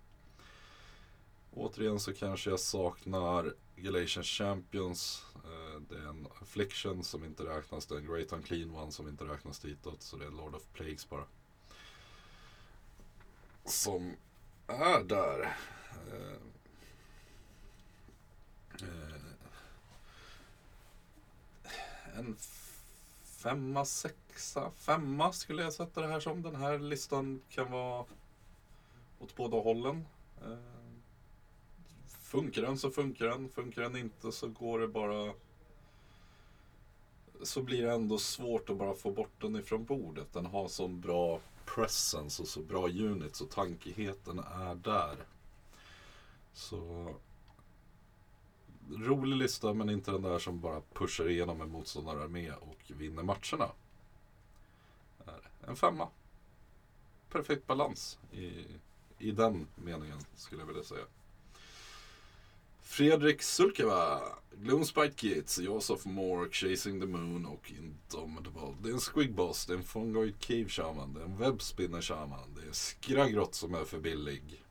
Återigen 1.54 2.00
så 2.00 2.12
kanske 2.12 2.50
jag 2.50 2.60
saknar 2.60 3.54
Galatian 3.76 4.24
Champions. 4.24 5.24
Eh, 5.34 5.80
det 5.80 5.96
är 5.96 6.08
en 6.08 6.28
Affliction 6.42 7.04
som 7.04 7.24
inte 7.24 7.42
räknas. 7.42 7.86
Det 7.86 7.94
är 7.94 7.98
en 7.98 8.06
Great 8.06 8.32
Unclean 8.32 8.74
One 8.74 8.92
som 8.92 9.08
inte 9.08 9.24
räknas 9.24 9.58
ditåt. 9.58 10.02
Så 10.02 10.16
det 10.16 10.26
är 10.26 10.30
Lord 10.30 10.54
of 10.54 10.62
Plagues 10.72 11.08
bara 11.08 11.24
som 13.64 14.16
är 14.66 15.04
där. 15.04 15.56
Eh, 16.12 16.38
eh, 18.82 19.22
en 22.18 22.36
femma, 23.24 23.84
sexa, 23.84 24.18
femma 24.76 25.32
skulle 25.32 25.62
jag 25.62 25.72
sätta 25.72 26.00
det 26.00 26.06
här 26.06 26.20
som. 26.20 26.42
Den 26.42 26.56
här 26.56 26.78
listan 26.78 27.40
kan 27.48 27.70
vara 27.70 28.04
åt 29.18 29.36
båda 29.36 29.56
hållen. 29.56 30.06
Eh, 30.42 30.58
funkar 32.06 32.62
den 32.62 32.78
så 32.78 32.90
funkar 32.90 33.26
den. 33.26 33.48
Funkar 33.48 33.82
den 33.82 33.96
inte 33.96 34.32
så 34.32 34.48
går 34.48 34.78
det 34.78 34.88
bara 34.88 35.32
så 37.42 37.62
blir 37.62 37.82
det 37.82 37.92
ändå 37.92 38.18
svårt 38.18 38.70
att 38.70 38.76
bara 38.76 38.94
få 38.94 39.10
bort 39.10 39.40
den 39.40 39.56
ifrån 39.56 39.84
bordet. 39.84 40.32
Den 40.32 40.46
har 40.46 40.68
så 40.68 40.88
bra 40.88 41.40
presence 41.64 42.42
och 42.42 42.48
så 42.48 42.60
bra 42.60 42.88
units 42.88 43.40
och 43.40 43.50
tankigheten 43.50 44.38
är 44.38 44.74
där. 44.74 45.16
Så 46.52 47.14
rolig 48.90 49.36
lista 49.36 49.74
men 49.74 49.90
inte 49.90 50.10
den 50.10 50.22
där 50.22 50.38
som 50.38 50.60
bara 50.60 50.82
pushar 50.92 51.28
igenom 51.28 51.60
en 51.60 51.70
motståndararmé 51.70 52.52
och 52.52 52.78
vinner 52.88 53.22
matcherna. 53.22 53.70
En 55.68 55.76
femma. 55.76 56.08
Perfekt 57.28 57.66
balans 57.66 58.18
i, 58.32 58.64
i 59.18 59.30
den 59.30 59.66
meningen 59.74 60.18
skulle 60.34 60.62
jag 60.62 60.66
vilja 60.66 60.82
säga. 60.82 61.04
Fredrik 62.82 63.42
Sulkeva, 63.42 64.20
Gloomspite 64.50 65.14
Kids, 65.16 65.58
Jaws 65.58 66.04
Moore, 66.04 66.50
Chasing 66.50 67.00
the 67.00 67.06
Moon 67.06 67.46
och 67.46 67.72
Indomitable. 67.78 68.76
Det 68.82 68.88
är 68.88 68.92
en 68.92 69.00
Squigboss, 69.00 69.66
det 69.66 69.72
är 69.72 69.76
en 69.76 69.84
Fungoid 69.84 70.40
Cave 70.40 70.68
Shaman, 70.68 71.14
det 71.14 71.20
är 71.20 71.24
en 71.24 71.36
Webspinner 71.36 72.00
Shaman, 72.00 72.54
det 72.54 72.68
är 72.68 72.72
Skragrott 72.72 73.54
som 73.54 73.74
är 73.74 73.84
för 73.84 73.98
billig. 73.98 74.64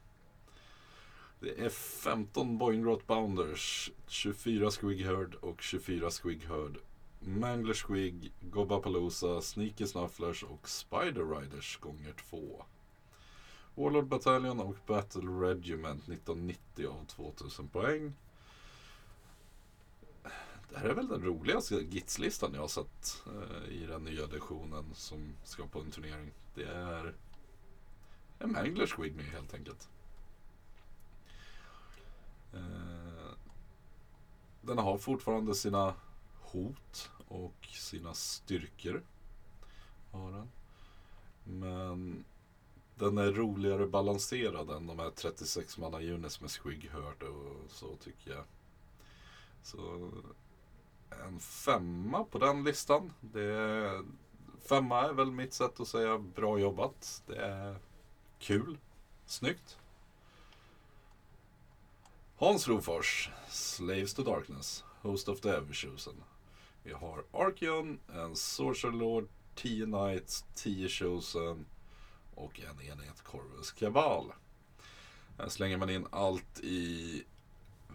Det 1.39 1.59
är 1.59 1.69
15 1.69 2.57
Boingrot 2.57 3.07
Bounders, 3.07 3.91
24 4.07 4.71
Squig 4.71 5.05
Herd 5.05 5.35
och 5.35 5.61
24 5.61 6.09
Squig 6.09 6.43
Herd 6.43 6.77
Mangler 7.27 7.73
Squig, 7.73 8.31
Gobapalooza, 8.41 9.41
Sneaky 9.41 9.87
Snufflers 9.87 10.43
och 10.43 10.69
Spider 10.69 11.39
Riders 11.39 11.77
gånger 11.77 12.13
två. 12.13 12.65
Warlord 13.75 14.07
Battalion 14.07 14.59
och 14.59 14.75
Battle 14.85 15.21
Regiment 15.21 16.09
1990 16.09 16.87
av 16.87 17.05
2000 17.05 17.67
poäng. 17.67 18.13
Det 20.69 20.79
här 20.79 20.89
är 20.89 20.93
väl 20.93 21.07
den 21.07 21.23
roligaste 21.23 21.75
Gits-listan 21.75 22.53
jag 22.53 22.61
har 22.61 22.67
sett 22.67 23.23
eh, 23.25 23.73
i 23.73 23.85
den 23.85 24.03
nya 24.03 24.23
editionen 24.23 24.85
som 24.93 25.33
ska 25.43 25.67
på 25.67 25.79
en 25.79 25.91
turnering. 25.91 26.31
Det 26.55 26.65
är 26.65 27.15
en 28.39 28.51
Mangler 28.51 28.87
Squig 28.87 29.15
med 29.15 29.25
helt 29.25 29.53
enkelt. 29.53 29.89
Eh, 32.53 33.31
den 34.61 34.77
har 34.77 34.97
fortfarande 34.97 35.55
sina 35.55 35.93
hot 36.41 37.09
och 37.27 37.67
sina 37.71 38.13
styrkor. 38.13 39.03
Har 40.11 40.31
den. 40.31 40.49
Men 41.43 42.25
den 42.95 43.17
är 43.17 43.31
roligare 43.31 43.87
balanserad 43.87 44.69
än 44.69 44.87
de 44.87 44.99
här 44.99 45.09
36 45.09 45.77
manna 45.77 45.99
units 45.99 46.41
med 46.41 46.51
Squig 46.51 46.89
Hurt 46.93 47.23
och 47.23 47.71
så 47.71 47.95
tycker 47.95 48.31
jag. 48.31 48.43
Så 49.63 50.11
en 51.09 51.39
femma 51.39 52.23
på 52.23 52.37
den 52.37 52.63
listan. 52.63 53.13
Det 53.21 53.43
är, 53.43 54.03
femma 54.61 55.01
är 55.01 55.13
väl 55.13 55.31
mitt 55.31 55.53
sätt 55.53 55.79
att 55.79 55.87
säga 55.87 56.17
bra 56.17 56.59
jobbat. 56.59 57.23
Det 57.27 57.35
är 57.35 57.75
kul, 58.39 58.77
snyggt. 59.25 59.77
Hans 62.35 62.67
Rofors, 62.67 63.29
Slaves 63.49 64.13
to 64.13 64.23
Darkness, 64.23 64.83
Host 65.01 65.29
of 65.29 65.41
the 65.41 65.49
Everchosen. 65.49 66.23
Vi 66.87 66.93
har 66.93 67.23
Archeon, 67.31 67.99
en 68.13 68.35
Sorcerer 68.35 68.91
Lord, 68.91 69.27
10 69.55 69.85
Knights, 69.85 70.45
10 70.55 70.89
Chosen 70.89 71.65
och 72.35 72.59
en 72.59 72.81
enhet 72.81 73.23
Corvus 73.23 73.71
Kaval. 73.71 74.33
Här 75.37 75.49
slänger 75.49 75.77
man 75.77 75.89
in 75.89 76.07
allt 76.09 76.59
i 76.59 77.23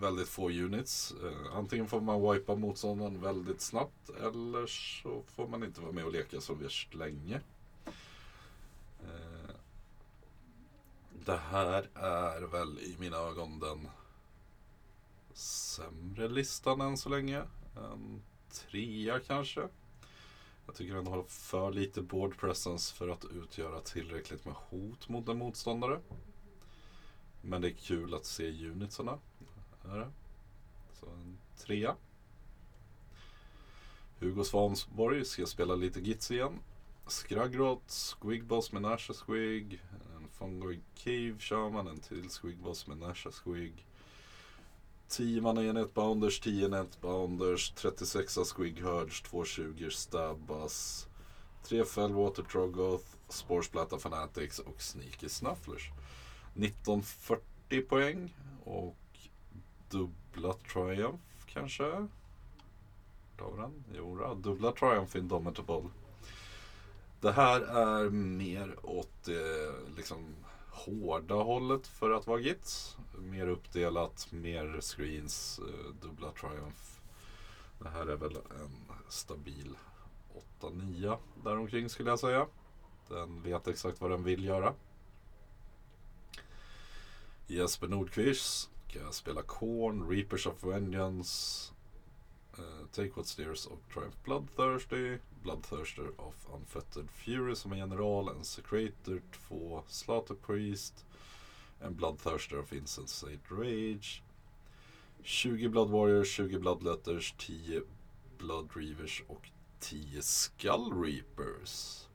väldigt 0.01 0.29
få 0.29 0.51
units. 0.51 1.15
Eh, 1.25 1.57
antingen 1.57 1.89
får 1.89 2.01
man 2.01 2.33
wipa 2.33 2.55
motståndaren 2.55 3.21
väldigt 3.21 3.61
snabbt 3.61 4.11
eller 4.11 4.67
så 4.67 5.23
får 5.27 5.49
man 5.49 5.65
inte 5.65 5.81
vara 5.81 5.93
med 5.93 6.05
och 6.05 6.13
leka 6.13 6.41
så 6.41 6.55
värst 6.55 6.95
länge. 6.95 7.41
Eh, 9.01 9.55
det 11.25 11.37
här 11.37 11.89
är 11.95 12.41
väl 12.41 12.79
i 12.79 12.97
mina 12.99 13.17
ögon 13.17 13.59
den 13.59 13.89
sämre 15.35 16.29
listan 16.29 16.81
än 16.81 16.97
så 16.97 17.09
länge. 17.09 17.43
En 17.77 18.23
trea 18.53 19.21
kanske. 19.21 19.69
Jag 20.67 20.75
tycker 20.75 20.95
den 20.95 21.07
har 21.07 21.23
för 21.23 21.73
lite 21.73 22.03
board 22.03 22.37
presence 22.37 22.95
för 22.95 23.09
att 23.09 23.25
utgöra 23.25 23.81
tillräckligt 23.81 24.45
med 24.45 24.55
hot 24.55 25.09
mot 25.09 25.29
en 25.29 25.39
motståndare. 25.39 26.01
Men 27.43 27.63
det 27.63 27.69
är 27.69 27.73
kul 27.73 28.15
att 28.15 28.25
se 28.25 28.69
unitsarna. 28.69 29.19
Här. 29.85 30.11
Så 31.01 31.07
en 31.07 31.39
trea. 31.57 31.97
Hugo 34.19 34.45
Svansborg 34.45 35.25
ska 35.25 35.47
spela 35.47 35.75
lite 35.75 36.01
Gits 36.01 36.31
igen. 36.31 36.59
Skragrot, 37.07 37.91
Squigboss 37.91 38.73
med 38.73 38.83
Nasha 38.83 39.15
Squig. 39.15 39.83
En 40.17 40.29
Fungoid 40.29 40.83
Cave 40.95 41.39
Shaman, 41.39 41.87
en 41.87 42.01
till 42.01 42.31
Squigboss 42.31 42.87
med 42.87 42.99
Nasha 42.99 43.31
Squig. 43.31 43.87
10 45.13 45.41
mana 45.41 45.63
enhet 45.63 45.95
Bounders, 45.95 46.41
10 46.41 46.65
enhet 46.65 47.01
Bounders, 47.01 47.71
36 47.71 48.39
Squig 48.45 48.81
Hurge, 48.81 49.23
220 49.23 49.91
Stabbas. 49.91 51.09
3 51.63 51.85
Fellwater 51.85 52.43
trogoth, 52.43 53.05
spårsplatta 53.29 53.99
Fanatics 53.99 54.59
och 54.59 54.83
Sneaky 54.83 55.29
Snufflers. 55.29 55.91
1940 56.55 57.83
poäng 57.89 58.35
och 58.65 58.97
dubbla 59.91 60.53
Triumph 60.53 61.25
kanske? 61.47 62.09
Tar 63.39 63.51
vi 63.51 63.61
den? 63.61 63.85
Jo, 63.97 64.17
då, 64.17 64.35
dubbla 64.35 64.73
Triumph 64.73 65.17
Indomitable. 65.17 65.91
Det 67.21 67.33
här 67.33 67.61
är 67.61 68.11
mer 68.11 68.77
åt 68.83 69.29
eh, 69.29 69.95
liksom 69.97 70.35
hårda 70.73 71.35
hållet 71.35 71.87
för 71.87 72.11
att 72.11 72.27
vara 72.27 72.41
Gits. 72.41 72.97
Mer 73.19 73.49
uppdelat, 73.49 74.29
mer 74.31 74.81
screens, 74.81 75.59
eh, 75.59 75.95
dubbla 76.03 76.31
Triumph. 76.31 77.01
Det 77.79 77.89
här 77.89 78.07
är 78.07 78.17
väl 78.17 78.37
en 78.37 78.93
stabil 79.09 79.77
8-9 80.61 81.19
däromkring 81.45 81.89
skulle 81.89 82.11
jag 82.11 82.19
säga. 82.19 82.47
Den 83.09 83.43
vet 83.43 83.69
exakt 83.69 84.01
vad 84.01 84.11
den 84.11 84.25
vill 84.25 84.45
göra. 84.45 84.75
Jesper 87.47 87.89
Nordqvist 87.89 88.71
kan 88.89 89.13
spela 89.13 89.43
Korn, 89.43 90.11
Reapers 90.11 90.47
of 90.47 90.65
Vengeance, 90.65 91.73
uh, 92.59 92.87
Take 92.93 93.11
What 93.15 93.27
Steers 93.27 93.67
och 93.67 93.81
Triumph 93.95 94.17
Bloodthirsty. 94.25 95.19
Bloodthirster 95.43 96.11
of 96.17 96.35
Unfettered 96.55 97.11
Fury 97.11 97.55
som 97.55 97.73
är 97.73 97.77
general, 97.77 98.29
en 98.29 98.45
Secretor, 98.45 99.23
två 99.33 99.83
Slaughter 99.89 100.35
Priest, 100.35 101.05
en 101.81 101.95
Bloodthirster 101.95 102.59
of 102.59 102.73
Insensate 102.73 103.41
Rage. 103.51 104.23
20 105.23 105.69
Blood 105.69 105.91
Warriors, 105.91 106.29
20 106.29 106.59
Bloodletters, 106.59 107.35
10 107.39 107.83
Blood 108.39 108.71
Reavers 108.75 109.23
och 109.29 109.51
10 109.81 110.23
Skull 110.23 110.93
Reapers. 111.03 112.07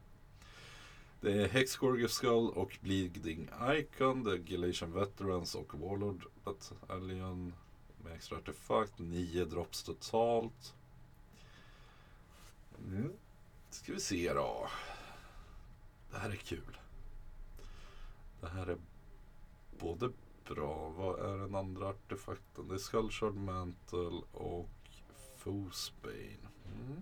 Det 1.21 1.31
är 1.31 1.47
Hexgorger 1.47 2.07
Skull 2.07 2.49
och 2.49 2.77
Bleeding 2.81 3.49
Icon, 3.69 4.23
det 4.23 4.31
är 4.31 4.37
Galatian 4.37 4.91
Veterans 4.91 5.55
och 5.55 5.79
Warlord 5.79 6.25
Battalion 6.43 7.53
med 8.03 8.13
extra 8.13 8.37
artefakt. 8.37 8.99
9 8.99 9.45
drops 9.45 9.83
totalt. 9.83 10.73
Mm. 12.77 13.13
Ska 13.69 13.93
vi 13.93 13.99
se 13.99 14.33
då. 14.33 14.69
Det 16.11 16.17
här 16.17 16.29
är 16.29 16.35
kul. 16.35 16.77
Det 18.41 18.47
här 18.47 18.67
är 18.67 18.77
både 19.79 20.11
bra. 20.45 20.89
Vad 20.89 21.19
är 21.19 21.37
den 21.37 21.55
andra 21.55 21.87
artefakten? 21.87 22.67
Det 22.67 22.73
är 22.73 22.77
Skullshard 22.77 23.35
Mantle 23.35 24.21
och 24.31 24.69
Foosbane. 25.37 26.47
Mm. 26.65 27.01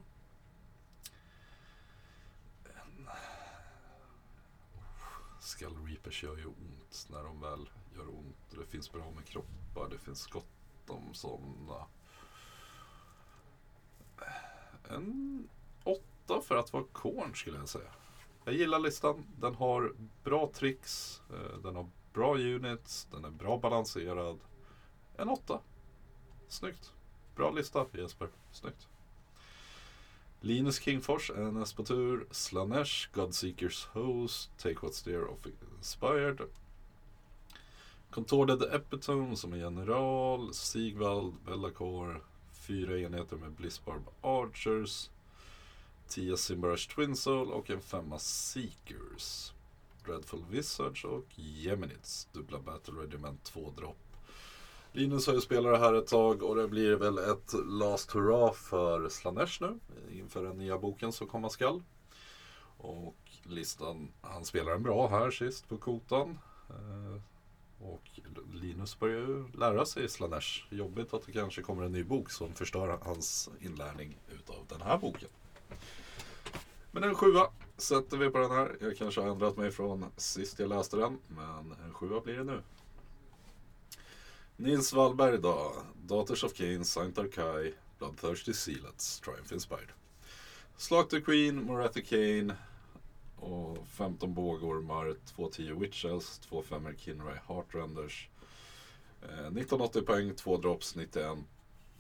Oh, 4.76 5.40
Skull 5.40 5.88
Reapers 5.88 6.24
gör 6.24 6.38
ju 6.38 6.46
ont 6.46 7.08
när 7.10 7.24
de 7.24 7.42
väl 7.42 7.70
gör 7.96 8.10
ont. 8.10 8.52
Det 8.52 8.66
finns 8.66 8.92
bra 8.92 9.12
med 9.12 9.26
kroppar, 9.26 9.90
det 9.90 9.98
finns 9.98 10.28
gott 10.28 10.90
om 10.90 11.14
sådana. 11.14 11.88
En 14.90 15.50
åtta 16.26 16.42
för 16.42 16.56
att 16.56 16.74
vara 16.74 16.84
korn 16.92 17.36
skulle 17.36 17.58
jag 17.58 17.70
säga. 17.70 17.90
Jag 18.46 18.54
gillar 18.54 18.80
listan. 18.80 19.26
Den 19.40 19.56
har 19.56 19.94
bra 20.24 20.52
tricks, 20.54 21.22
eh, 21.30 21.60
den 21.64 21.76
har 21.76 21.90
bra 22.14 22.38
units, 22.38 23.08
den 23.12 23.26
är 23.26 23.30
bra 23.30 23.58
balanserad. 23.58 24.40
En 25.18 25.30
åtta. 25.30 25.60
Snyggt. 26.48 26.94
Bra 27.36 27.52
lista 27.52 27.86
Jesper. 27.94 28.28
Snyggt. 28.52 28.88
Linus 30.42 30.80
Kingfors, 30.80 31.32
NS 31.36 31.74
på 31.74 31.84
tur. 31.84 32.28
Slanesh, 32.32 33.10
Godseekers 33.14 33.86
Host, 33.86 34.52
Take 34.58 34.76
What's 34.76 35.04
There 35.04 35.26
of 35.26 35.48
Inspired. 35.78 36.42
Contorted 38.10 38.62
Epitome 38.74 39.36
som 39.36 39.54
är 39.54 39.58
general. 39.58 40.54
Sigvald, 40.54 41.34
Bellacore. 41.46 42.22
Fyra 42.54 43.00
enheter 43.00 43.38
med 43.38 43.52
Blissbarb 43.52 44.04
Archers. 44.22 45.10
10 46.08 46.38
Simbarush 46.38 46.96
Twin 46.96 47.16
Soul 47.16 47.52
och 47.52 47.70
en 47.70 47.82
femma 47.82 48.20
Seekers. 48.20 49.54
Dreadful 50.06 50.46
Visage 50.50 51.06
och 51.06 51.26
Geminids. 51.36 52.28
Dubbla 52.34 52.60
Battle 52.60 52.94
Regiment 53.02 53.44
2 53.44 53.74
dropp. 53.78 53.98
Linus 54.92 55.28
har 55.28 55.34
ju 55.34 55.42
spelat 55.42 55.74
det 55.74 55.80
här 55.80 55.94
ett 55.94 56.08
tag 56.08 56.44
och 56.44 56.56
det 56.56 56.68
blir 56.68 56.96
väl 56.96 57.18
ett 57.18 57.54
last 57.66 58.12
hurra 58.12 58.54
för 58.54 59.10
Slanesh 59.10 59.58
nu 59.62 59.80
inför 60.12 60.44
den 60.44 60.58
nya 60.58 60.78
boken 60.78 61.12
som 61.12 61.28
komma 61.28 61.50
skall. 61.50 61.84
Och 62.78 63.16
listan, 63.44 64.12
han 64.22 64.46
spelar 64.46 64.72
en 64.72 64.84
bra 64.84 65.08
här 65.08 65.32
sist 65.32 65.70
på 65.70 65.78
kotan. 65.78 66.40
Eh, 66.70 67.22
och 67.80 68.20
Linus 68.54 69.00
börjar 69.00 69.20
ju 69.20 69.48
lära 69.54 69.86
sig 69.86 70.10
Slanesh. 70.10 70.66
Jobbigt 70.70 71.14
att 71.14 71.26
det 71.26 71.32
kanske 71.32 71.62
kommer 71.62 71.84
en 71.84 71.92
ny 71.92 72.04
bok 72.04 72.32
som 72.32 72.54
förstör 72.54 73.00
hans 73.02 73.50
inlärning 73.62 74.18
utav 74.32 74.66
den 74.70 74.82
här 74.82 74.98
boken. 74.98 75.30
Men 76.96 77.04
en 77.04 77.16
sjua 77.16 77.50
sätter 77.78 78.18
vi 78.18 78.30
på 78.30 78.38
den 78.38 78.52
här. 78.52 78.78
Jag 78.82 78.98
kanske 78.98 79.22
har 79.22 79.30
ändrat 79.30 79.58
mig 79.58 79.72
från 79.72 80.06
sist 80.18 80.60
jag 80.60 80.70
läste 80.70 80.98
den, 80.98 81.20
men 81.28 81.76
en 81.86 81.94
sjua 81.94 82.22
blir 82.22 82.38
det 82.38 82.44
nu. 82.44 82.62
Nils 84.56 84.94
Wallberg 84.94 85.38
då. 85.38 85.74
Daughters 85.96 86.44
of 86.44 86.54
Cain, 86.54 86.86
Saint 86.86 87.18
Arkai, 87.18 87.74
Bloodthirsty 87.98 88.54
Sealets, 88.54 89.20
Triumph 89.20 89.54
Inspired. 89.54 89.90
Slag 90.78 91.10
the 91.10 91.22
Queen, 91.22 91.64
Morathi 91.64 92.02
Kane 92.02 92.56
och 93.36 93.88
15 93.88 94.34
bågormar, 94.34 95.16
2-10 95.36 95.80
Witches, 95.80 96.40
2 96.40 96.62
5 96.62 96.98
Kinray 96.98 97.38
Heartrenders. 97.48 98.30
Eh, 99.22 99.28
1980 99.30 100.02
poäng, 100.02 100.36
2 100.36 100.58
drops, 100.58 100.96
91 100.96 101.38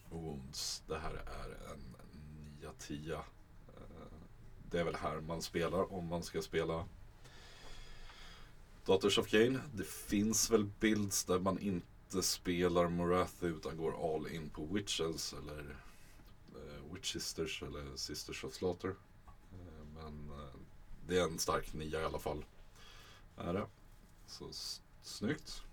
wounds. 0.09 0.83
Det 0.87 0.97
här 0.97 1.13
är 1.13 1.73
en 1.73 1.95
9-10. 2.79 3.19
Det 4.71 4.79
är 4.79 4.83
väl 4.83 4.95
här 4.95 5.21
man 5.21 5.41
spelar 5.41 5.93
om 5.93 6.07
man 6.07 6.23
ska 6.23 6.41
spela 6.41 6.85
Daughters 8.85 9.17
of 9.17 9.27
Cain. 9.27 9.61
Det 9.73 9.87
finns 9.87 10.49
väl 10.49 10.65
builds 10.79 11.25
där 11.25 11.39
man 11.39 11.59
inte 11.59 12.23
spelar 12.23 12.89
Morathi 12.89 13.45
utan 13.45 13.77
går 13.77 14.15
all 14.15 14.27
in 14.27 14.49
på 14.49 14.65
Witches 14.65 15.33
eller 15.33 15.75
eh, 16.55 16.93
Witch 16.93 17.13
Sisters 17.13 17.63
eller 17.63 17.95
Sisters 17.95 18.43
of 18.43 18.53
Slaughter. 18.53 18.95
Eh, 19.27 19.85
men 19.93 20.29
eh, 20.29 20.59
det 21.07 21.17
är 21.17 21.23
en 21.23 21.39
stark 21.39 21.73
nia 21.73 22.01
i 22.01 22.03
alla 22.03 22.19
fall. 22.19 22.45
Är 23.37 23.53
det. 23.53 23.67
Så 24.27 24.49
snyggt. 25.01 25.63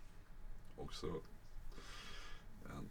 Också 0.76 1.06
en 2.64 2.88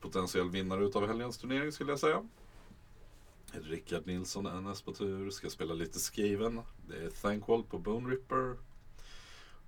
potentiell 0.00 0.50
vinnare 0.50 0.84
utav 0.84 1.06
helgens 1.06 1.38
turnering 1.38 1.72
skulle 1.72 1.92
jag 1.92 2.00
säga. 2.00 2.28
Rickard 3.52 4.06
Nilsson, 4.06 4.46
är 4.46 4.60
näst 4.60 4.84
på 4.84 4.92
tur, 4.92 5.30
ska 5.30 5.50
spela 5.50 5.74
lite 5.74 6.00
skriven. 6.00 6.60
Det 6.88 6.96
är 7.04 7.10
Thankwall 7.10 7.62
på 7.62 7.78
Bone 7.78 8.14
Ripper. 8.14 8.56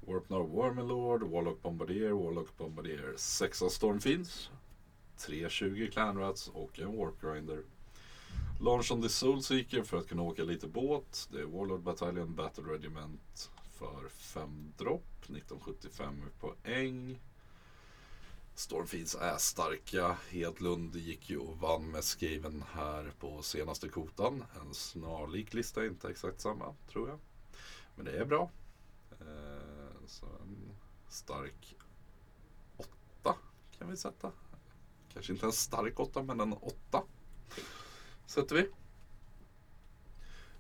Warpnar 0.07 0.41
Warmelord, 0.41 1.23
Warlock 1.23 1.63
Bombardier, 1.63 2.11
Warlock 2.11 2.57
Bombardier, 2.59 3.15
6 3.17 3.63
Stormfiends, 3.71 4.51
320 5.17 5.89
Clanrats 5.93 6.49
och 6.49 6.81
en 6.81 6.97
Warpgrinder. 6.97 7.63
Launch 8.61 8.93
on 8.93 9.03
the 9.03 9.09
Soulseeker 9.09 9.83
för 9.83 9.97
att 9.97 10.09
kunna 10.09 10.23
åka 10.23 10.45
lite 10.45 10.67
båt. 10.67 11.29
Det 11.33 11.41
är 11.41 11.45
Warlord 11.45 11.83
Battalion 11.83 12.35
Battle 12.35 12.65
Regiment 12.65 13.51
för 13.73 14.09
5 14.09 14.73
dropp. 14.79 15.05
1975 15.23 16.15
poäng. 16.41 17.19
Stormfiends 18.55 19.15
är 19.15 19.37
starka. 19.37 20.17
Hedlund 20.31 20.97
gick 20.97 21.31
ju 21.31 21.39
och 21.39 21.59
vann 21.59 21.91
med 21.91 22.05
Skaven 22.05 22.65
här 22.73 23.13
på 23.19 23.43
senaste 23.43 23.89
kotan. 23.89 24.45
En 24.61 24.75
snarlik 24.75 25.55
lista, 25.55 25.87
inte 25.87 26.09
exakt 26.09 26.41
samma 26.41 26.75
tror 26.91 27.09
jag. 27.09 27.19
Men 27.95 28.05
det 28.05 28.13
är 28.13 28.25
bra. 28.25 28.51
Eh, 29.21 30.07
så 30.07 30.27
en 30.27 30.73
stark 31.09 31.77
åtta 32.77 33.37
kan 33.79 33.91
vi 33.91 33.97
sätta. 33.97 34.33
Kanske 35.13 35.33
inte 35.33 35.47
en 35.47 35.53
stark 35.53 36.01
åtta, 36.01 36.23
men 36.23 36.41
en 36.41 36.53
åtta. 36.53 37.03
Sätter 38.27 38.57
vi. 38.57 38.69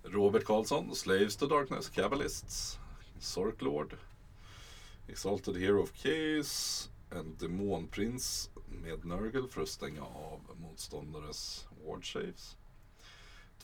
Robert 0.02 0.44
Karlsson, 0.44 0.94
Slaves 0.94 1.36
to 1.36 1.46
Darkness, 1.46 1.88
Kabbalists, 1.88 2.78
Sorklord, 3.18 3.96
Exalted 5.08 5.56
Hero 5.56 5.82
of 5.82 5.92
Case 5.92 6.91
en 7.16 7.36
Demonprins 7.36 8.50
med 8.66 9.04
Nurgle 9.04 9.48
för 9.48 9.62
att 9.62 9.68
stänga 9.68 10.02
av 10.02 10.40
motståndares 10.56 11.66
Ward 11.86 12.12
Saves. 12.12 12.56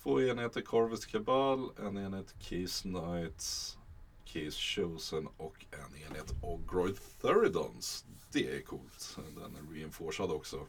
Två 0.03 0.23
enheter 0.23 0.61
Corvus 0.61 1.07
Cabal, 1.07 1.71
en 1.79 1.97
enhet 1.99 2.35
Keys 2.39 2.83
Knights, 2.83 3.79
Keys 4.25 4.57
Chosen 4.57 5.29
och 5.37 5.67
en 5.71 5.97
enhet 5.97 6.35
Ogroid 6.43 6.99
Theridons. 7.21 8.05
Det 8.33 8.57
är 8.57 8.61
coolt. 8.61 9.19
Den 9.37 9.57
är 9.57 9.75
reinforcad 9.75 10.31
också. 10.31 10.67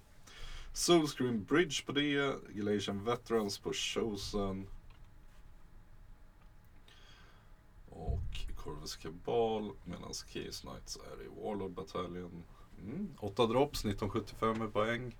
Soulscreen 0.74 1.44
Bridge 1.44 1.86
på 1.86 1.92
det, 1.92 2.36
Galatian 2.50 3.04
Veterans 3.04 3.60
på 3.60 3.74
Chosen. 3.74 4.68
Och 7.90 8.56
Corvus 8.58 8.96
Cabal 8.96 9.72
medan 9.86 10.14
Keys 10.14 10.62
Knights 10.62 10.98
är 10.98 11.24
i 11.24 11.28
Warlord 11.28 11.72
Battalion. 11.72 12.44
Mm, 12.84 13.18
8 13.20 13.46
drops, 13.46 13.80
1975 13.86 14.60
med 14.60 14.74
poäng. 14.74 15.16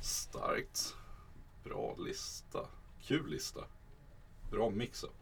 Starkt. 0.00 0.96
Bra 1.64 1.96
lista. 1.98 2.68
Kul 3.02 3.30
lista. 3.30 3.64
Bra 4.50 4.70
mix-up. 4.70 5.14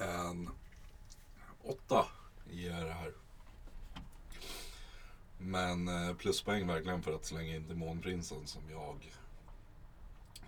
En 0.00 0.48
8 1.62 2.06
ger 2.50 2.84
det 2.84 2.92
här. 2.92 3.12
Men 5.38 5.88
eh, 5.88 6.14
pluspoäng 6.14 6.66
verkligen 6.66 7.02
för 7.02 7.12
att 7.12 7.24
slänga 7.24 7.56
in 7.56 7.68
Demonprinsen 7.68 8.46
som 8.46 8.62
jag 8.70 9.12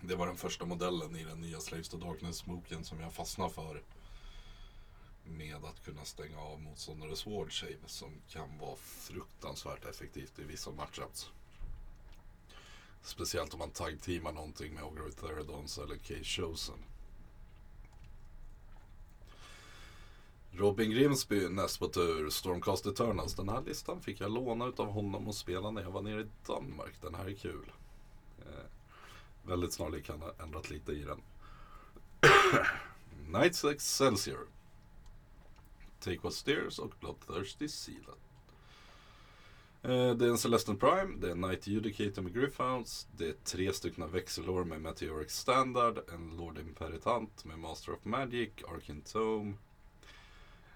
det 0.07 0.15
var 0.15 0.27
den 0.27 0.35
första 0.35 0.65
modellen 0.65 1.15
i 1.15 1.23
den 1.23 1.41
nya 1.41 1.59
Slaves 1.59 1.89
to 1.89 1.97
Darkness-smoken 1.97 2.83
som 2.83 2.99
jag 2.99 3.13
fastnade 3.13 3.53
för. 3.53 3.81
Med 5.25 5.65
att 5.65 5.85
kunna 5.85 6.05
stänga 6.05 6.39
av 6.39 6.61
motståndares 6.61 7.25
wardsave 7.25 7.77
som 7.85 8.11
kan 8.29 8.57
vara 8.57 8.75
fruktansvärt 8.75 9.85
effektivt 9.85 10.39
i 10.39 10.43
vissa 10.43 10.71
matchups. 10.71 11.29
Speciellt 13.01 13.53
om 13.53 13.59
man 13.59 13.71
tag-teamar 13.71 14.31
någonting 14.31 14.73
med 14.73 14.83
Ogre 14.83 15.11
Therodons 15.11 15.77
eller 15.77 15.95
Case 15.97 16.23
Chosen. 16.23 16.79
Robin 20.57 20.91
Grimsby 20.91 21.49
näst 21.49 21.79
på 21.79 21.87
tur, 21.87 22.29
Stormcast 22.29 22.85
Eternals. 22.85 23.33
Den 23.33 23.49
här 23.49 23.61
listan 23.61 24.01
fick 24.01 24.21
jag 24.21 24.31
låna 24.31 24.65
av 24.65 24.91
honom 24.91 25.27
och 25.27 25.35
spela 25.35 25.71
när 25.71 25.81
jag 25.81 25.91
var 25.91 26.01
nere 26.01 26.21
i 26.21 26.25
Danmark. 26.47 26.93
Den 27.01 27.15
här 27.15 27.25
är 27.25 27.33
kul. 27.33 27.71
Eh, 28.39 28.65
väldigt 29.43 29.73
snarlik, 29.73 30.09
han 30.09 30.21
har 30.21 30.33
ändrat 30.39 30.69
lite 30.69 30.91
i 30.91 31.03
den. 31.03 31.21
Knights 33.31 33.63
Excelsior. 33.63 34.47
Take 36.05 36.19
What 36.21 36.33
Steers 36.33 36.79
och 36.79 36.93
Bloodthirsty 36.99 37.67
Sealant. 37.67 38.19
Eh, 39.81 40.15
det 40.15 40.25
är 40.25 40.29
en 40.29 40.37
Celestial 40.37 40.77
Prime, 40.77 41.17
det 41.17 41.27
är 41.27 41.31
en 41.31 41.43
Knight 41.43 41.67
Judicator 41.67 42.21
med 42.21 42.33
Griffhounds, 42.33 43.07
det 43.17 43.27
är 43.27 43.35
tre 43.43 43.73
stycken 43.73 44.11
växelår 44.11 44.63
med 44.63 44.81
Meteoric 44.81 45.31
Standard, 45.31 45.99
en 46.13 46.37
Lord 46.37 46.57
Imperitant 46.57 47.45
med 47.45 47.59
Master 47.59 47.93
of 47.93 48.05
Magic, 48.05 48.49
Arkin 48.67 49.01
Tome. 49.01 49.53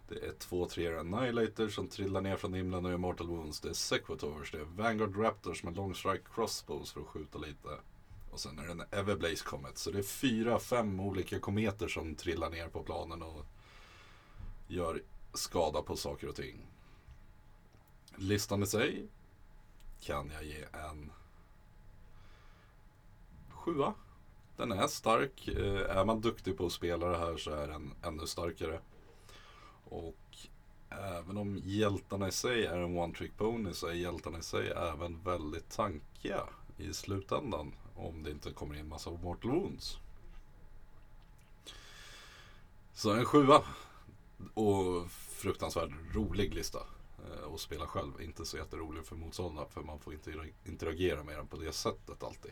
Det 0.09 0.15
är 0.15 0.31
två 0.31 0.65
treor 0.65 0.99
Annihilator 0.99 1.69
som 1.69 1.87
trillar 1.87 2.21
ner 2.21 2.37
från 2.37 2.53
himlen 2.53 2.85
och 2.85 2.91
gör 2.91 2.97
Mortal 2.97 3.27
Wounds. 3.27 3.59
Det 3.59 3.69
är 3.69 3.73
Sequators, 3.73 4.51
det 4.51 4.57
är 4.57 4.63
Vanguard 4.63 5.17
Raptors 5.17 5.63
med 5.63 5.75
Long 5.75 5.95
Strike 5.95 6.23
Crossbows 6.33 6.91
för 6.91 7.01
att 7.01 7.07
skjuta 7.07 7.37
lite. 7.37 7.69
Och 8.31 8.39
sen 8.39 8.59
är 8.59 8.65
det 8.65 8.71
en 8.71 8.83
Everblaze 8.91 9.45
Comet. 9.45 9.77
Så 9.77 9.91
det 9.91 9.99
är 9.99 10.03
fyra, 10.03 10.59
fem 10.59 10.99
olika 10.99 11.39
kometer 11.39 11.87
som 11.87 12.15
trillar 12.15 12.49
ner 12.49 12.67
på 12.67 12.83
planen 12.83 13.21
och 13.21 13.45
gör 14.67 15.01
skada 15.33 15.81
på 15.81 15.95
saker 15.95 16.29
och 16.29 16.35
ting. 16.35 16.67
Listan 18.15 18.63
i 18.63 18.65
sig 18.65 19.07
kan 20.01 20.31
jag 20.31 20.43
ge 20.43 20.65
en 20.73 21.11
sjua. 23.49 23.93
Den 24.57 24.71
är 24.71 24.87
stark. 24.87 25.47
Eh, 25.47 25.97
är 25.97 26.05
man 26.05 26.21
duktig 26.21 26.57
på 26.57 26.65
att 26.65 26.71
spela 26.71 27.07
det 27.07 27.17
här 27.17 27.37
så 27.37 27.51
är 27.51 27.67
den 27.67 27.93
ännu 28.03 28.27
starkare. 28.27 28.79
Och 29.83 30.37
även 30.89 31.37
om 31.37 31.61
hjältarna 31.63 32.27
i 32.27 32.31
sig 32.31 32.65
är 32.65 32.77
en 32.77 32.97
one 32.97 33.13
trick 33.13 33.37
pony 33.37 33.73
så 33.73 33.87
är 33.87 33.93
hjältarna 33.93 34.39
i 34.39 34.43
sig 34.43 34.69
även 34.69 35.23
väldigt 35.23 35.69
tankiga 35.69 36.43
i 36.77 36.93
slutändan. 36.93 37.73
Om 37.95 38.23
det 38.23 38.31
inte 38.31 38.51
kommer 38.51 38.75
in 38.75 38.87
massa 38.87 39.11
mortal 39.11 39.51
wounds. 39.51 39.97
Så 42.93 43.13
en 43.13 43.25
sjua. 43.25 43.63
Och 44.53 45.11
fruktansvärt 45.11 45.91
rolig 46.13 46.53
lista 46.53 46.79
eh, 47.17 47.53
att 47.53 47.59
spela 47.59 47.87
själv. 47.87 48.21
Inte 48.21 48.45
så 48.45 48.57
jätterolig 48.57 49.05
för 49.05 49.15
motståndarna 49.15 49.67
för 49.67 49.81
man 49.81 49.99
får 49.99 50.13
inte 50.13 50.33
interagera 50.65 51.23
med 51.23 51.37
den 51.37 51.47
på 51.47 51.57
det 51.57 51.73
sättet 51.73 52.23
alltid. 52.23 52.51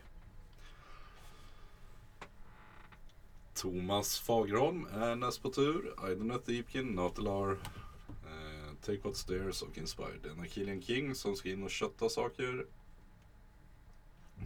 Thomas 3.53 4.19
Fagerholm 4.19 4.87
är 4.91 5.15
näst 5.15 5.41
på 5.41 5.49
tur. 5.49 5.93
Idonet 6.11 6.45
Deepkin, 6.45 6.87
Nautilar, 6.87 7.51
eh, 7.51 8.73
Take 8.81 8.99
What 9.03 9.15
Stairs 9.15 9.61
och 9.61 9.77
Inspired. 9.77 10.19
Det 10.23 10.29
är 10.29 10.33
en 10.33 10.39
Achillean 10.39 10.81
King 10.81 11.15
som 11.15 11.35
ska 11.35 11.49
in 11.49 11.63
och 11.63 11.71
kötta 11.71 12.09
saker. 12.09 12.65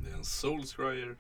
Det 0.03 0.09
är 0.09 0.15
en 0.15 0.25
SoulScryer, 0.25 1.17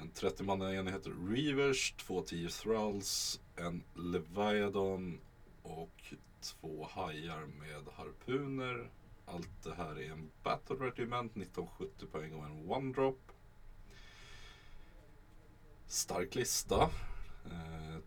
En 0.00 0.10
30 0.10 0.42
manna 0.42 0.74
enhet 0.74 1.06
Reavers, 1.28 1.94
två 1.96 2.22
10 2.22 2.48
Thralls, 2.48 3.40
en 3.60 3.82
Leviathan 3.94 5.20
och 5.62 6.14
två 6.40 6.88
hajar 6.90 7.46
med 7.46 7.92
harpuner. 7.94 8.90
Allt 9.26 9.62
det 9.62 9.74
här 9.74 10.00
är 10.00 10.12
en 10.12 10.30
Battle 10.42 10.76
Regiment, 10.76 11.32
1970 11.32 12.06
poäng 12.12 12.34
och 12.34 12.44
en 12.44 12.70
One 12.70 12.92
Drop. 12.92 13.32
Stark 15.86 16.34
lista. 16.34 16.90
Eh, 17.44 17.98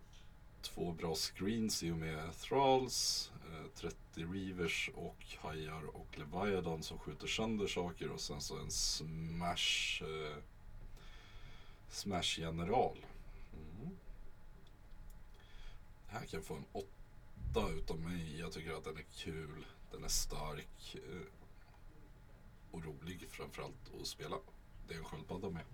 två 0.62 0.92
bra 0.92 1.14
screens 1.14 1.82
i 1.82 1.90
och 1.90 1.96
med 1.96 2.32
Thralls. 2.34 3.32
Eh, 3.52 3.70
30 3.74 3.96
Reavers 4.14 4.90
och 4.94 5.24
hajar 5.38 5.96
och 5.96 6.18
Leviathan 6.18 6.82
som 6.82 6.98
skjuter 6.98 7.26
sönder 7.26 7.66
saker 7.66 8.10
och 8.10 8.20
sen 8.20 8.40
så 8.40 8.58
en 8.58 8.70
Smash 8.70 10.02
eh, 10.02 10.36
Smash 11.88 12.40
General. 12.40 12.96
Mm. 13.52 13.96
Här 16.14 16.26
kan 16.26 16.42
få 16.42 16.54
en 16.54 16.64
åtta 16.72 17.70
utav 17.70 18.00
mig. 18.00 18.38
Jag 18.38 18.52
tycker 18.52 18.72
att 18.72 18.84
den 18.84 18.96
är 18.96 19.06
kul. 19.14 19.66
Den 19.90 20.04
är 20.04 20.08
stark. 20.08 20.94
Eh, 20.94 21.26
och 22.70 22.84
rolig 22.84 23.26
framförallt 23.30 23.94
att 24.00 24.06
spela. 24.06 24.36
Det 24.88 24.94
är 24.94 24.98
en 24.98 25.04
sköldpadda 25.04 25.50
med. 25.50 25.64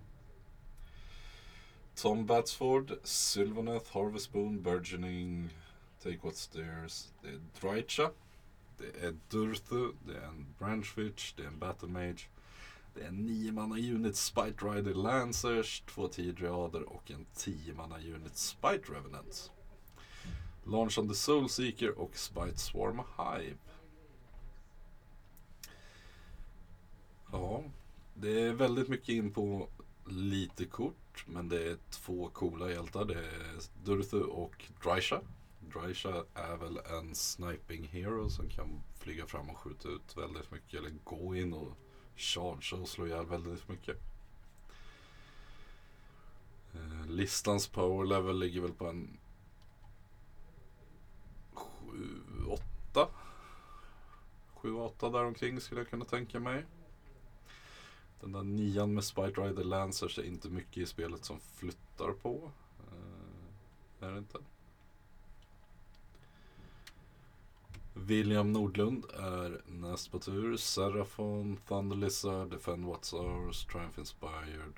Tom 1.94 2.26
Batsford, 2.26 2.92
Sylvaneth, 3.04 3.92
Harvest 3.92 4.32
Boon, 4.32 4.62
Burgeoning, 4.62 5.48
Take 6.02 6.18
What 6.22 6.36
Stairs. 6.36 7.08
Det 7.22 7.28
är 7.28 7.40
Drycha. 7.60 8.10
Det 8.78 9.06
är 9.06 9.16
Durthu, 9.28 9.92
det 10.06 10.16
är 10.16 10.26
en 10.26 10.54
Branchwitch, 10.58 11.32
det 11.32 11.42
är 11.42 11.46
en 11.46 11.58
Battle 11.58 11.88
Mage. 11.88 12.28
Det 12.94 13.02
är 13.02 13.08
en 13.08 13.28
9-manna-unit 13.28 14.16
Spite 14.16 14.64
Rider 14.66 14.94
Lancers, 14.94 15.82
två 15.86 16.08
10 16.08 16.32
Driader 16.32 16.82
och 16.82 17.10
en 17.10 17.26
10-manna-unit 17.34 18.36
Spite 18.36 18.92
Revenants. 18.92 19.50
Launch 20.70 20.98
on 20.98 21.08
the 21.08 21.14
Soul 21.14 21.48
Seeker 21.48 21.98
och 21.98 22.16
Spite 22.16 22.58
Swarm 22.58 23.02
Hive. 23.18 23.56
Ja, 27.32 27.64
det 28.14 28.40
är 28.40 28.52
väldigt 28.52 28.88
mycket 28.88 29.08
in 29.08 29.32
på 29.32 29.68
lite 30.06 30.64
kort, 30.64 31.24
men 31.26 31.48
det 31.48 31.70
är 31.70 31.76
två 31.90 32.28
coola 32.32 32.70
hjältar. 32.70 33.04
Det 33.04 33.14
är 33.14 33.84
Durthu 33.84 34.20
och 34.20 34.64
Drysha. 34.84 35.20
Drysha 35.60 36.24
är 36.34 36.56
väl 36.56 36.78
en 36.78 37.14
sniping 37.14 37.88
hero 37.88 38.30
som 38.30 38.48
kan 38.48 38.82
flyga 38.98 39.26
fram 39.26 39.50
och 39.50 39.58
skjuta 39.58 39.88
ut 39.88 40.16
väldigt 40.16 40.50
mycket, 40.50 40.80
eller 40.80 40.92
gå 41.04 41.36
in 41.36 41.52
och 41.52 41.72
charge 42.16 42.76
och 42.80 42.88
slå 42.88 43.06
ihjäl 43.06 43.26
väldigt 43.26 43.68
mycket. 43.68 43.96
Eh, 46.74 47.06
listans 47.06 47.68
power 47.68 48.06
level 48.06 48.38
ligger 48.38 48.60
väl 48.60 48.72
på 48.72 48.86
en 48.86 49.19
Eh, 51.94 52.58
7-8. 52.94 53.08
7-8 54.54 55.12
däromkring 55.12 55.60
skulle 55.60 55.80
jag 55.80 55.90
kunna 55.90 56.04
tänka 56.04 56.40
mig. 56.40 56.64
Den 58.20 58.32
där 58.32 58.42
nian 58.42 58.94
med 58.94 59.04
Spite 59.04 59.40
Rider 59.40 59.64
Lancers 59.64 60.18
är 60.18 60.22
inte 60.22 60.48
mycket 60.48 60.76
i 60.76 60.86
spelet 60.86 61.24
som 61.24 61.40
flyttar 61.40 62.12
på. 62.12 62.50
Eh, 62.92 64.08
är 64.08 64.12
det 64.12 64.18
inte? 64.18 64.38
William 67.94 68.52
Nordlund 68.52 69.04
är 69.14 69.62
näst 69.66 70.10
på 70.10 70.18
tur. 70.18 70.56
Serafon, 70.56 71.56
Thunder 71.68 71.96
Lizard, 71.96 72.50
Defend 72.50 72.84
What's 72.84 73.14
Ours, 73.14 73.64
Triumph 73.64 73.98
Inspired. 73.98 74.72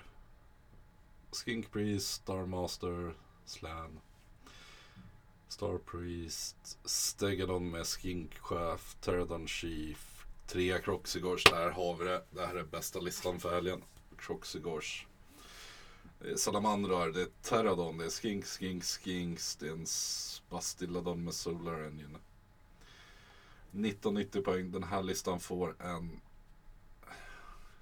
Skink 1.33 1.73
Priest, 1.73 2.15
Star 2.15 2.47
Master, 2.47 3.15
Slan. 3.45 4.01
Star 5.53 5.79
Priest, 5.79 6.79
Stegadon 6.85 7.71
med 7.71 7.87
Skinkchef, 7.87 8.97
Pterodon 9.01 9.47
Chief, 9.49 10.27
tre 10.47 10.79
Croxigors. 10.79 11.45
Där 11.45 11.71
har 11.71 11.97
vi 11.97 12.05
det. 12.05 12.23
Det 12.31 12.47
här 12.47 12.55
är 12.55 12.65
bästa 12.65 13.01
listan 13.01 13.41
för 13.41 13.55
helgen. 13.55 13.83
Croxigors. 14.19 15.07
Det 16.19 16.31
är 16.31 16.37
Salamandrar, 16.37 17.09
det 17.09 17.23
är 17.23 17.29
Pterodon, 17.43 17.99
det 17.99 18.05
är 18.05 18.11
Skink, 18.11 18.45
Skink, 18.45 18.85
Skinks, 18.85 19.57
det 19.57 19.67
är 19.69 19.73
en 19.73 19.87
Bastilladon 20.51 21.25
med 21.25 21.35
Solar 21.35 21.85
Engine. 21.85 22.19
1990 23.73 24.43
poäng. 24.43 24.71
Den 24.71 24.85
här 24.85 25.03
listan 25.03 25.41
får 25.41 25.83
en 25.83 26.21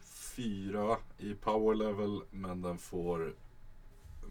fyra 0.03 0.97
i 1.19 1.35
power 1.35 1.75
level 1.75 2.23
men 2.31 2.63
den 2.63 2.79
får 2.79 3.35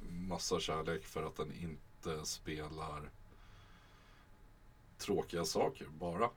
massa 0.09 0.59
kärlek 0.59 1.05
för 1.05 1.23
att 1.23 1.35
den 1.35 1.53
inte 1.53 2.25
spelar 2.25 3.09
tråkiga 4.99 5.45
saker 5.45 5.87
bara. 5.87 6.29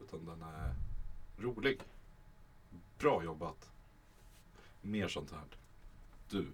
Utan 0.00 0.24
den 0.24 0.42
är 0.42 0.74
rolig. 1.38 1.80
Bra 2.98 3.24
jobbat. 3.24 3.70
Mer 4.82 5.08
sånt 5.08 5.30
här. 5.30 5.44
Du, 6.28 6.46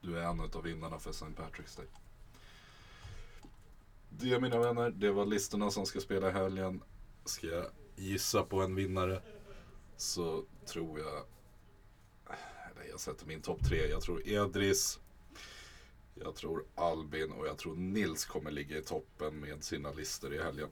du 0.00 0.18
är 0.18 0.22
en 0.22 0.40
av 0.40 0.62
vinnarna 0.62 0.98
för 0.98 1.10
St. 1.10 1.26
Patrick's 1.26 1.76
Day. 1.76 1.86
Det 4.10 4.40
mina 4.40 4.58
vänner, 4.58 4.90
det 4.90 5.12
var 5.12 5.26
listorna 5.26 5.70
som 5.70 5.86
ska 5.86 6.00
spela 6.00 6.28
i 6.28 6.32
helgen. 6.32 6.82
Ska 7.24 7.46
jag 7.46 7.66
gissa 7.96 8.42
på 8.42 8.62
en 8.62 8.74
vinnare 8.74 9.22
så 9.96 10.44
tror 10.66 10.98
jag 10.98 11.24
eller 12.70 12.90
jag 12.90 13.00
sätter 13.00 13.26
min 13.26 13.42
topp 13.42 13.64
tre. 13.68 13.86
Jag 13.86 14.02
tror 14.02 14.28
Edris, 14.28 15.00
jag 16.14 16.34
tror 16.34 16.64
Albin 16.74 17.32
och 17.32 17.46
jag 17.46 17.58
tror 17.58 17.76
Nils 17.76 18.24
kommer 18.24 18.50
ligga 18.50 18.78
i 18.78 18.82
toppen 18.82 19.40
med 19.40 19.64
sina 19.64 19.92
listor 19.92 20.34
i 20.34 20.42
helgen. 20.42 20.68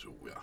Tror 0.00 0.30
jag. 0.30 0.42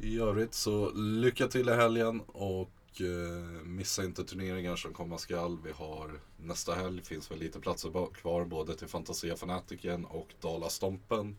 I 0.00 0.20
övrigt 0.20 0.54
så 0.54 0.90
lycka 0.94 1.48
till 1.48 1.68
i 1.68 1.72
helgen 1.72 2.20
och 2.20 3.00
eh, 3.00 3.64
missa 3.64 4.04
inte 4.04 4.24
turneringar 4.24 4.76
som 4.76 4.94
komma 4.94 5.18
skall. 5.18 5.58
Vi 5.64 5.72
har 5.72 6.20
nästa 6.36 6.74
helg 6.74 7.02
finns 7.02 7.30
väl 7.30 7.38
lite 7.38 7.60
platser 7.60 8.14
kvar 8.14 8.44
både 8.44 8.76
till 8.76 8.88
Fantasia 8.88 9.36
Fanatiken 9.36 10.04
och 10.04 10.34
Dala 10.40 10.68
Stompen. 10.68 11.36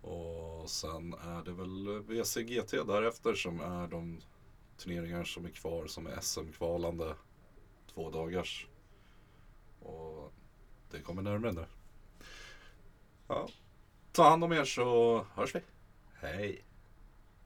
Och 0.00 0.70
sen 0.70 1.14
är 1.14 1.44
det 1.44 1.52
väl 1.52 2.02
VCGT 2.02 2.70
därefter 2.70 3.34
som 3.34 3.60
är 3.60 3.88
de 3.88 4.20
turneringar 4.76 5.24
som 5.24 5.44
är 5.44 5.50
kvar 5.50 5.86
som 5.86 6.06
är 6.06 6.20
SM-kvalande 6.20 7.14
två 7.94 8.10
dagars. 8.10 8.66
Och 9.80 10.32
det 10.90 11.00
kommer 11.00 11.22
närmare 11.22 11.52
nu. 11.52 11.66
Ja. 13.28 13.48
Ta 14.14 14.28
hand 14.30 14.44
om 14.44 14.52
er 14.52 14.64
så 14.64 14.84
hörs 15.34 15.54
vi. 15.54 15.60
Hej! 16.22 16.62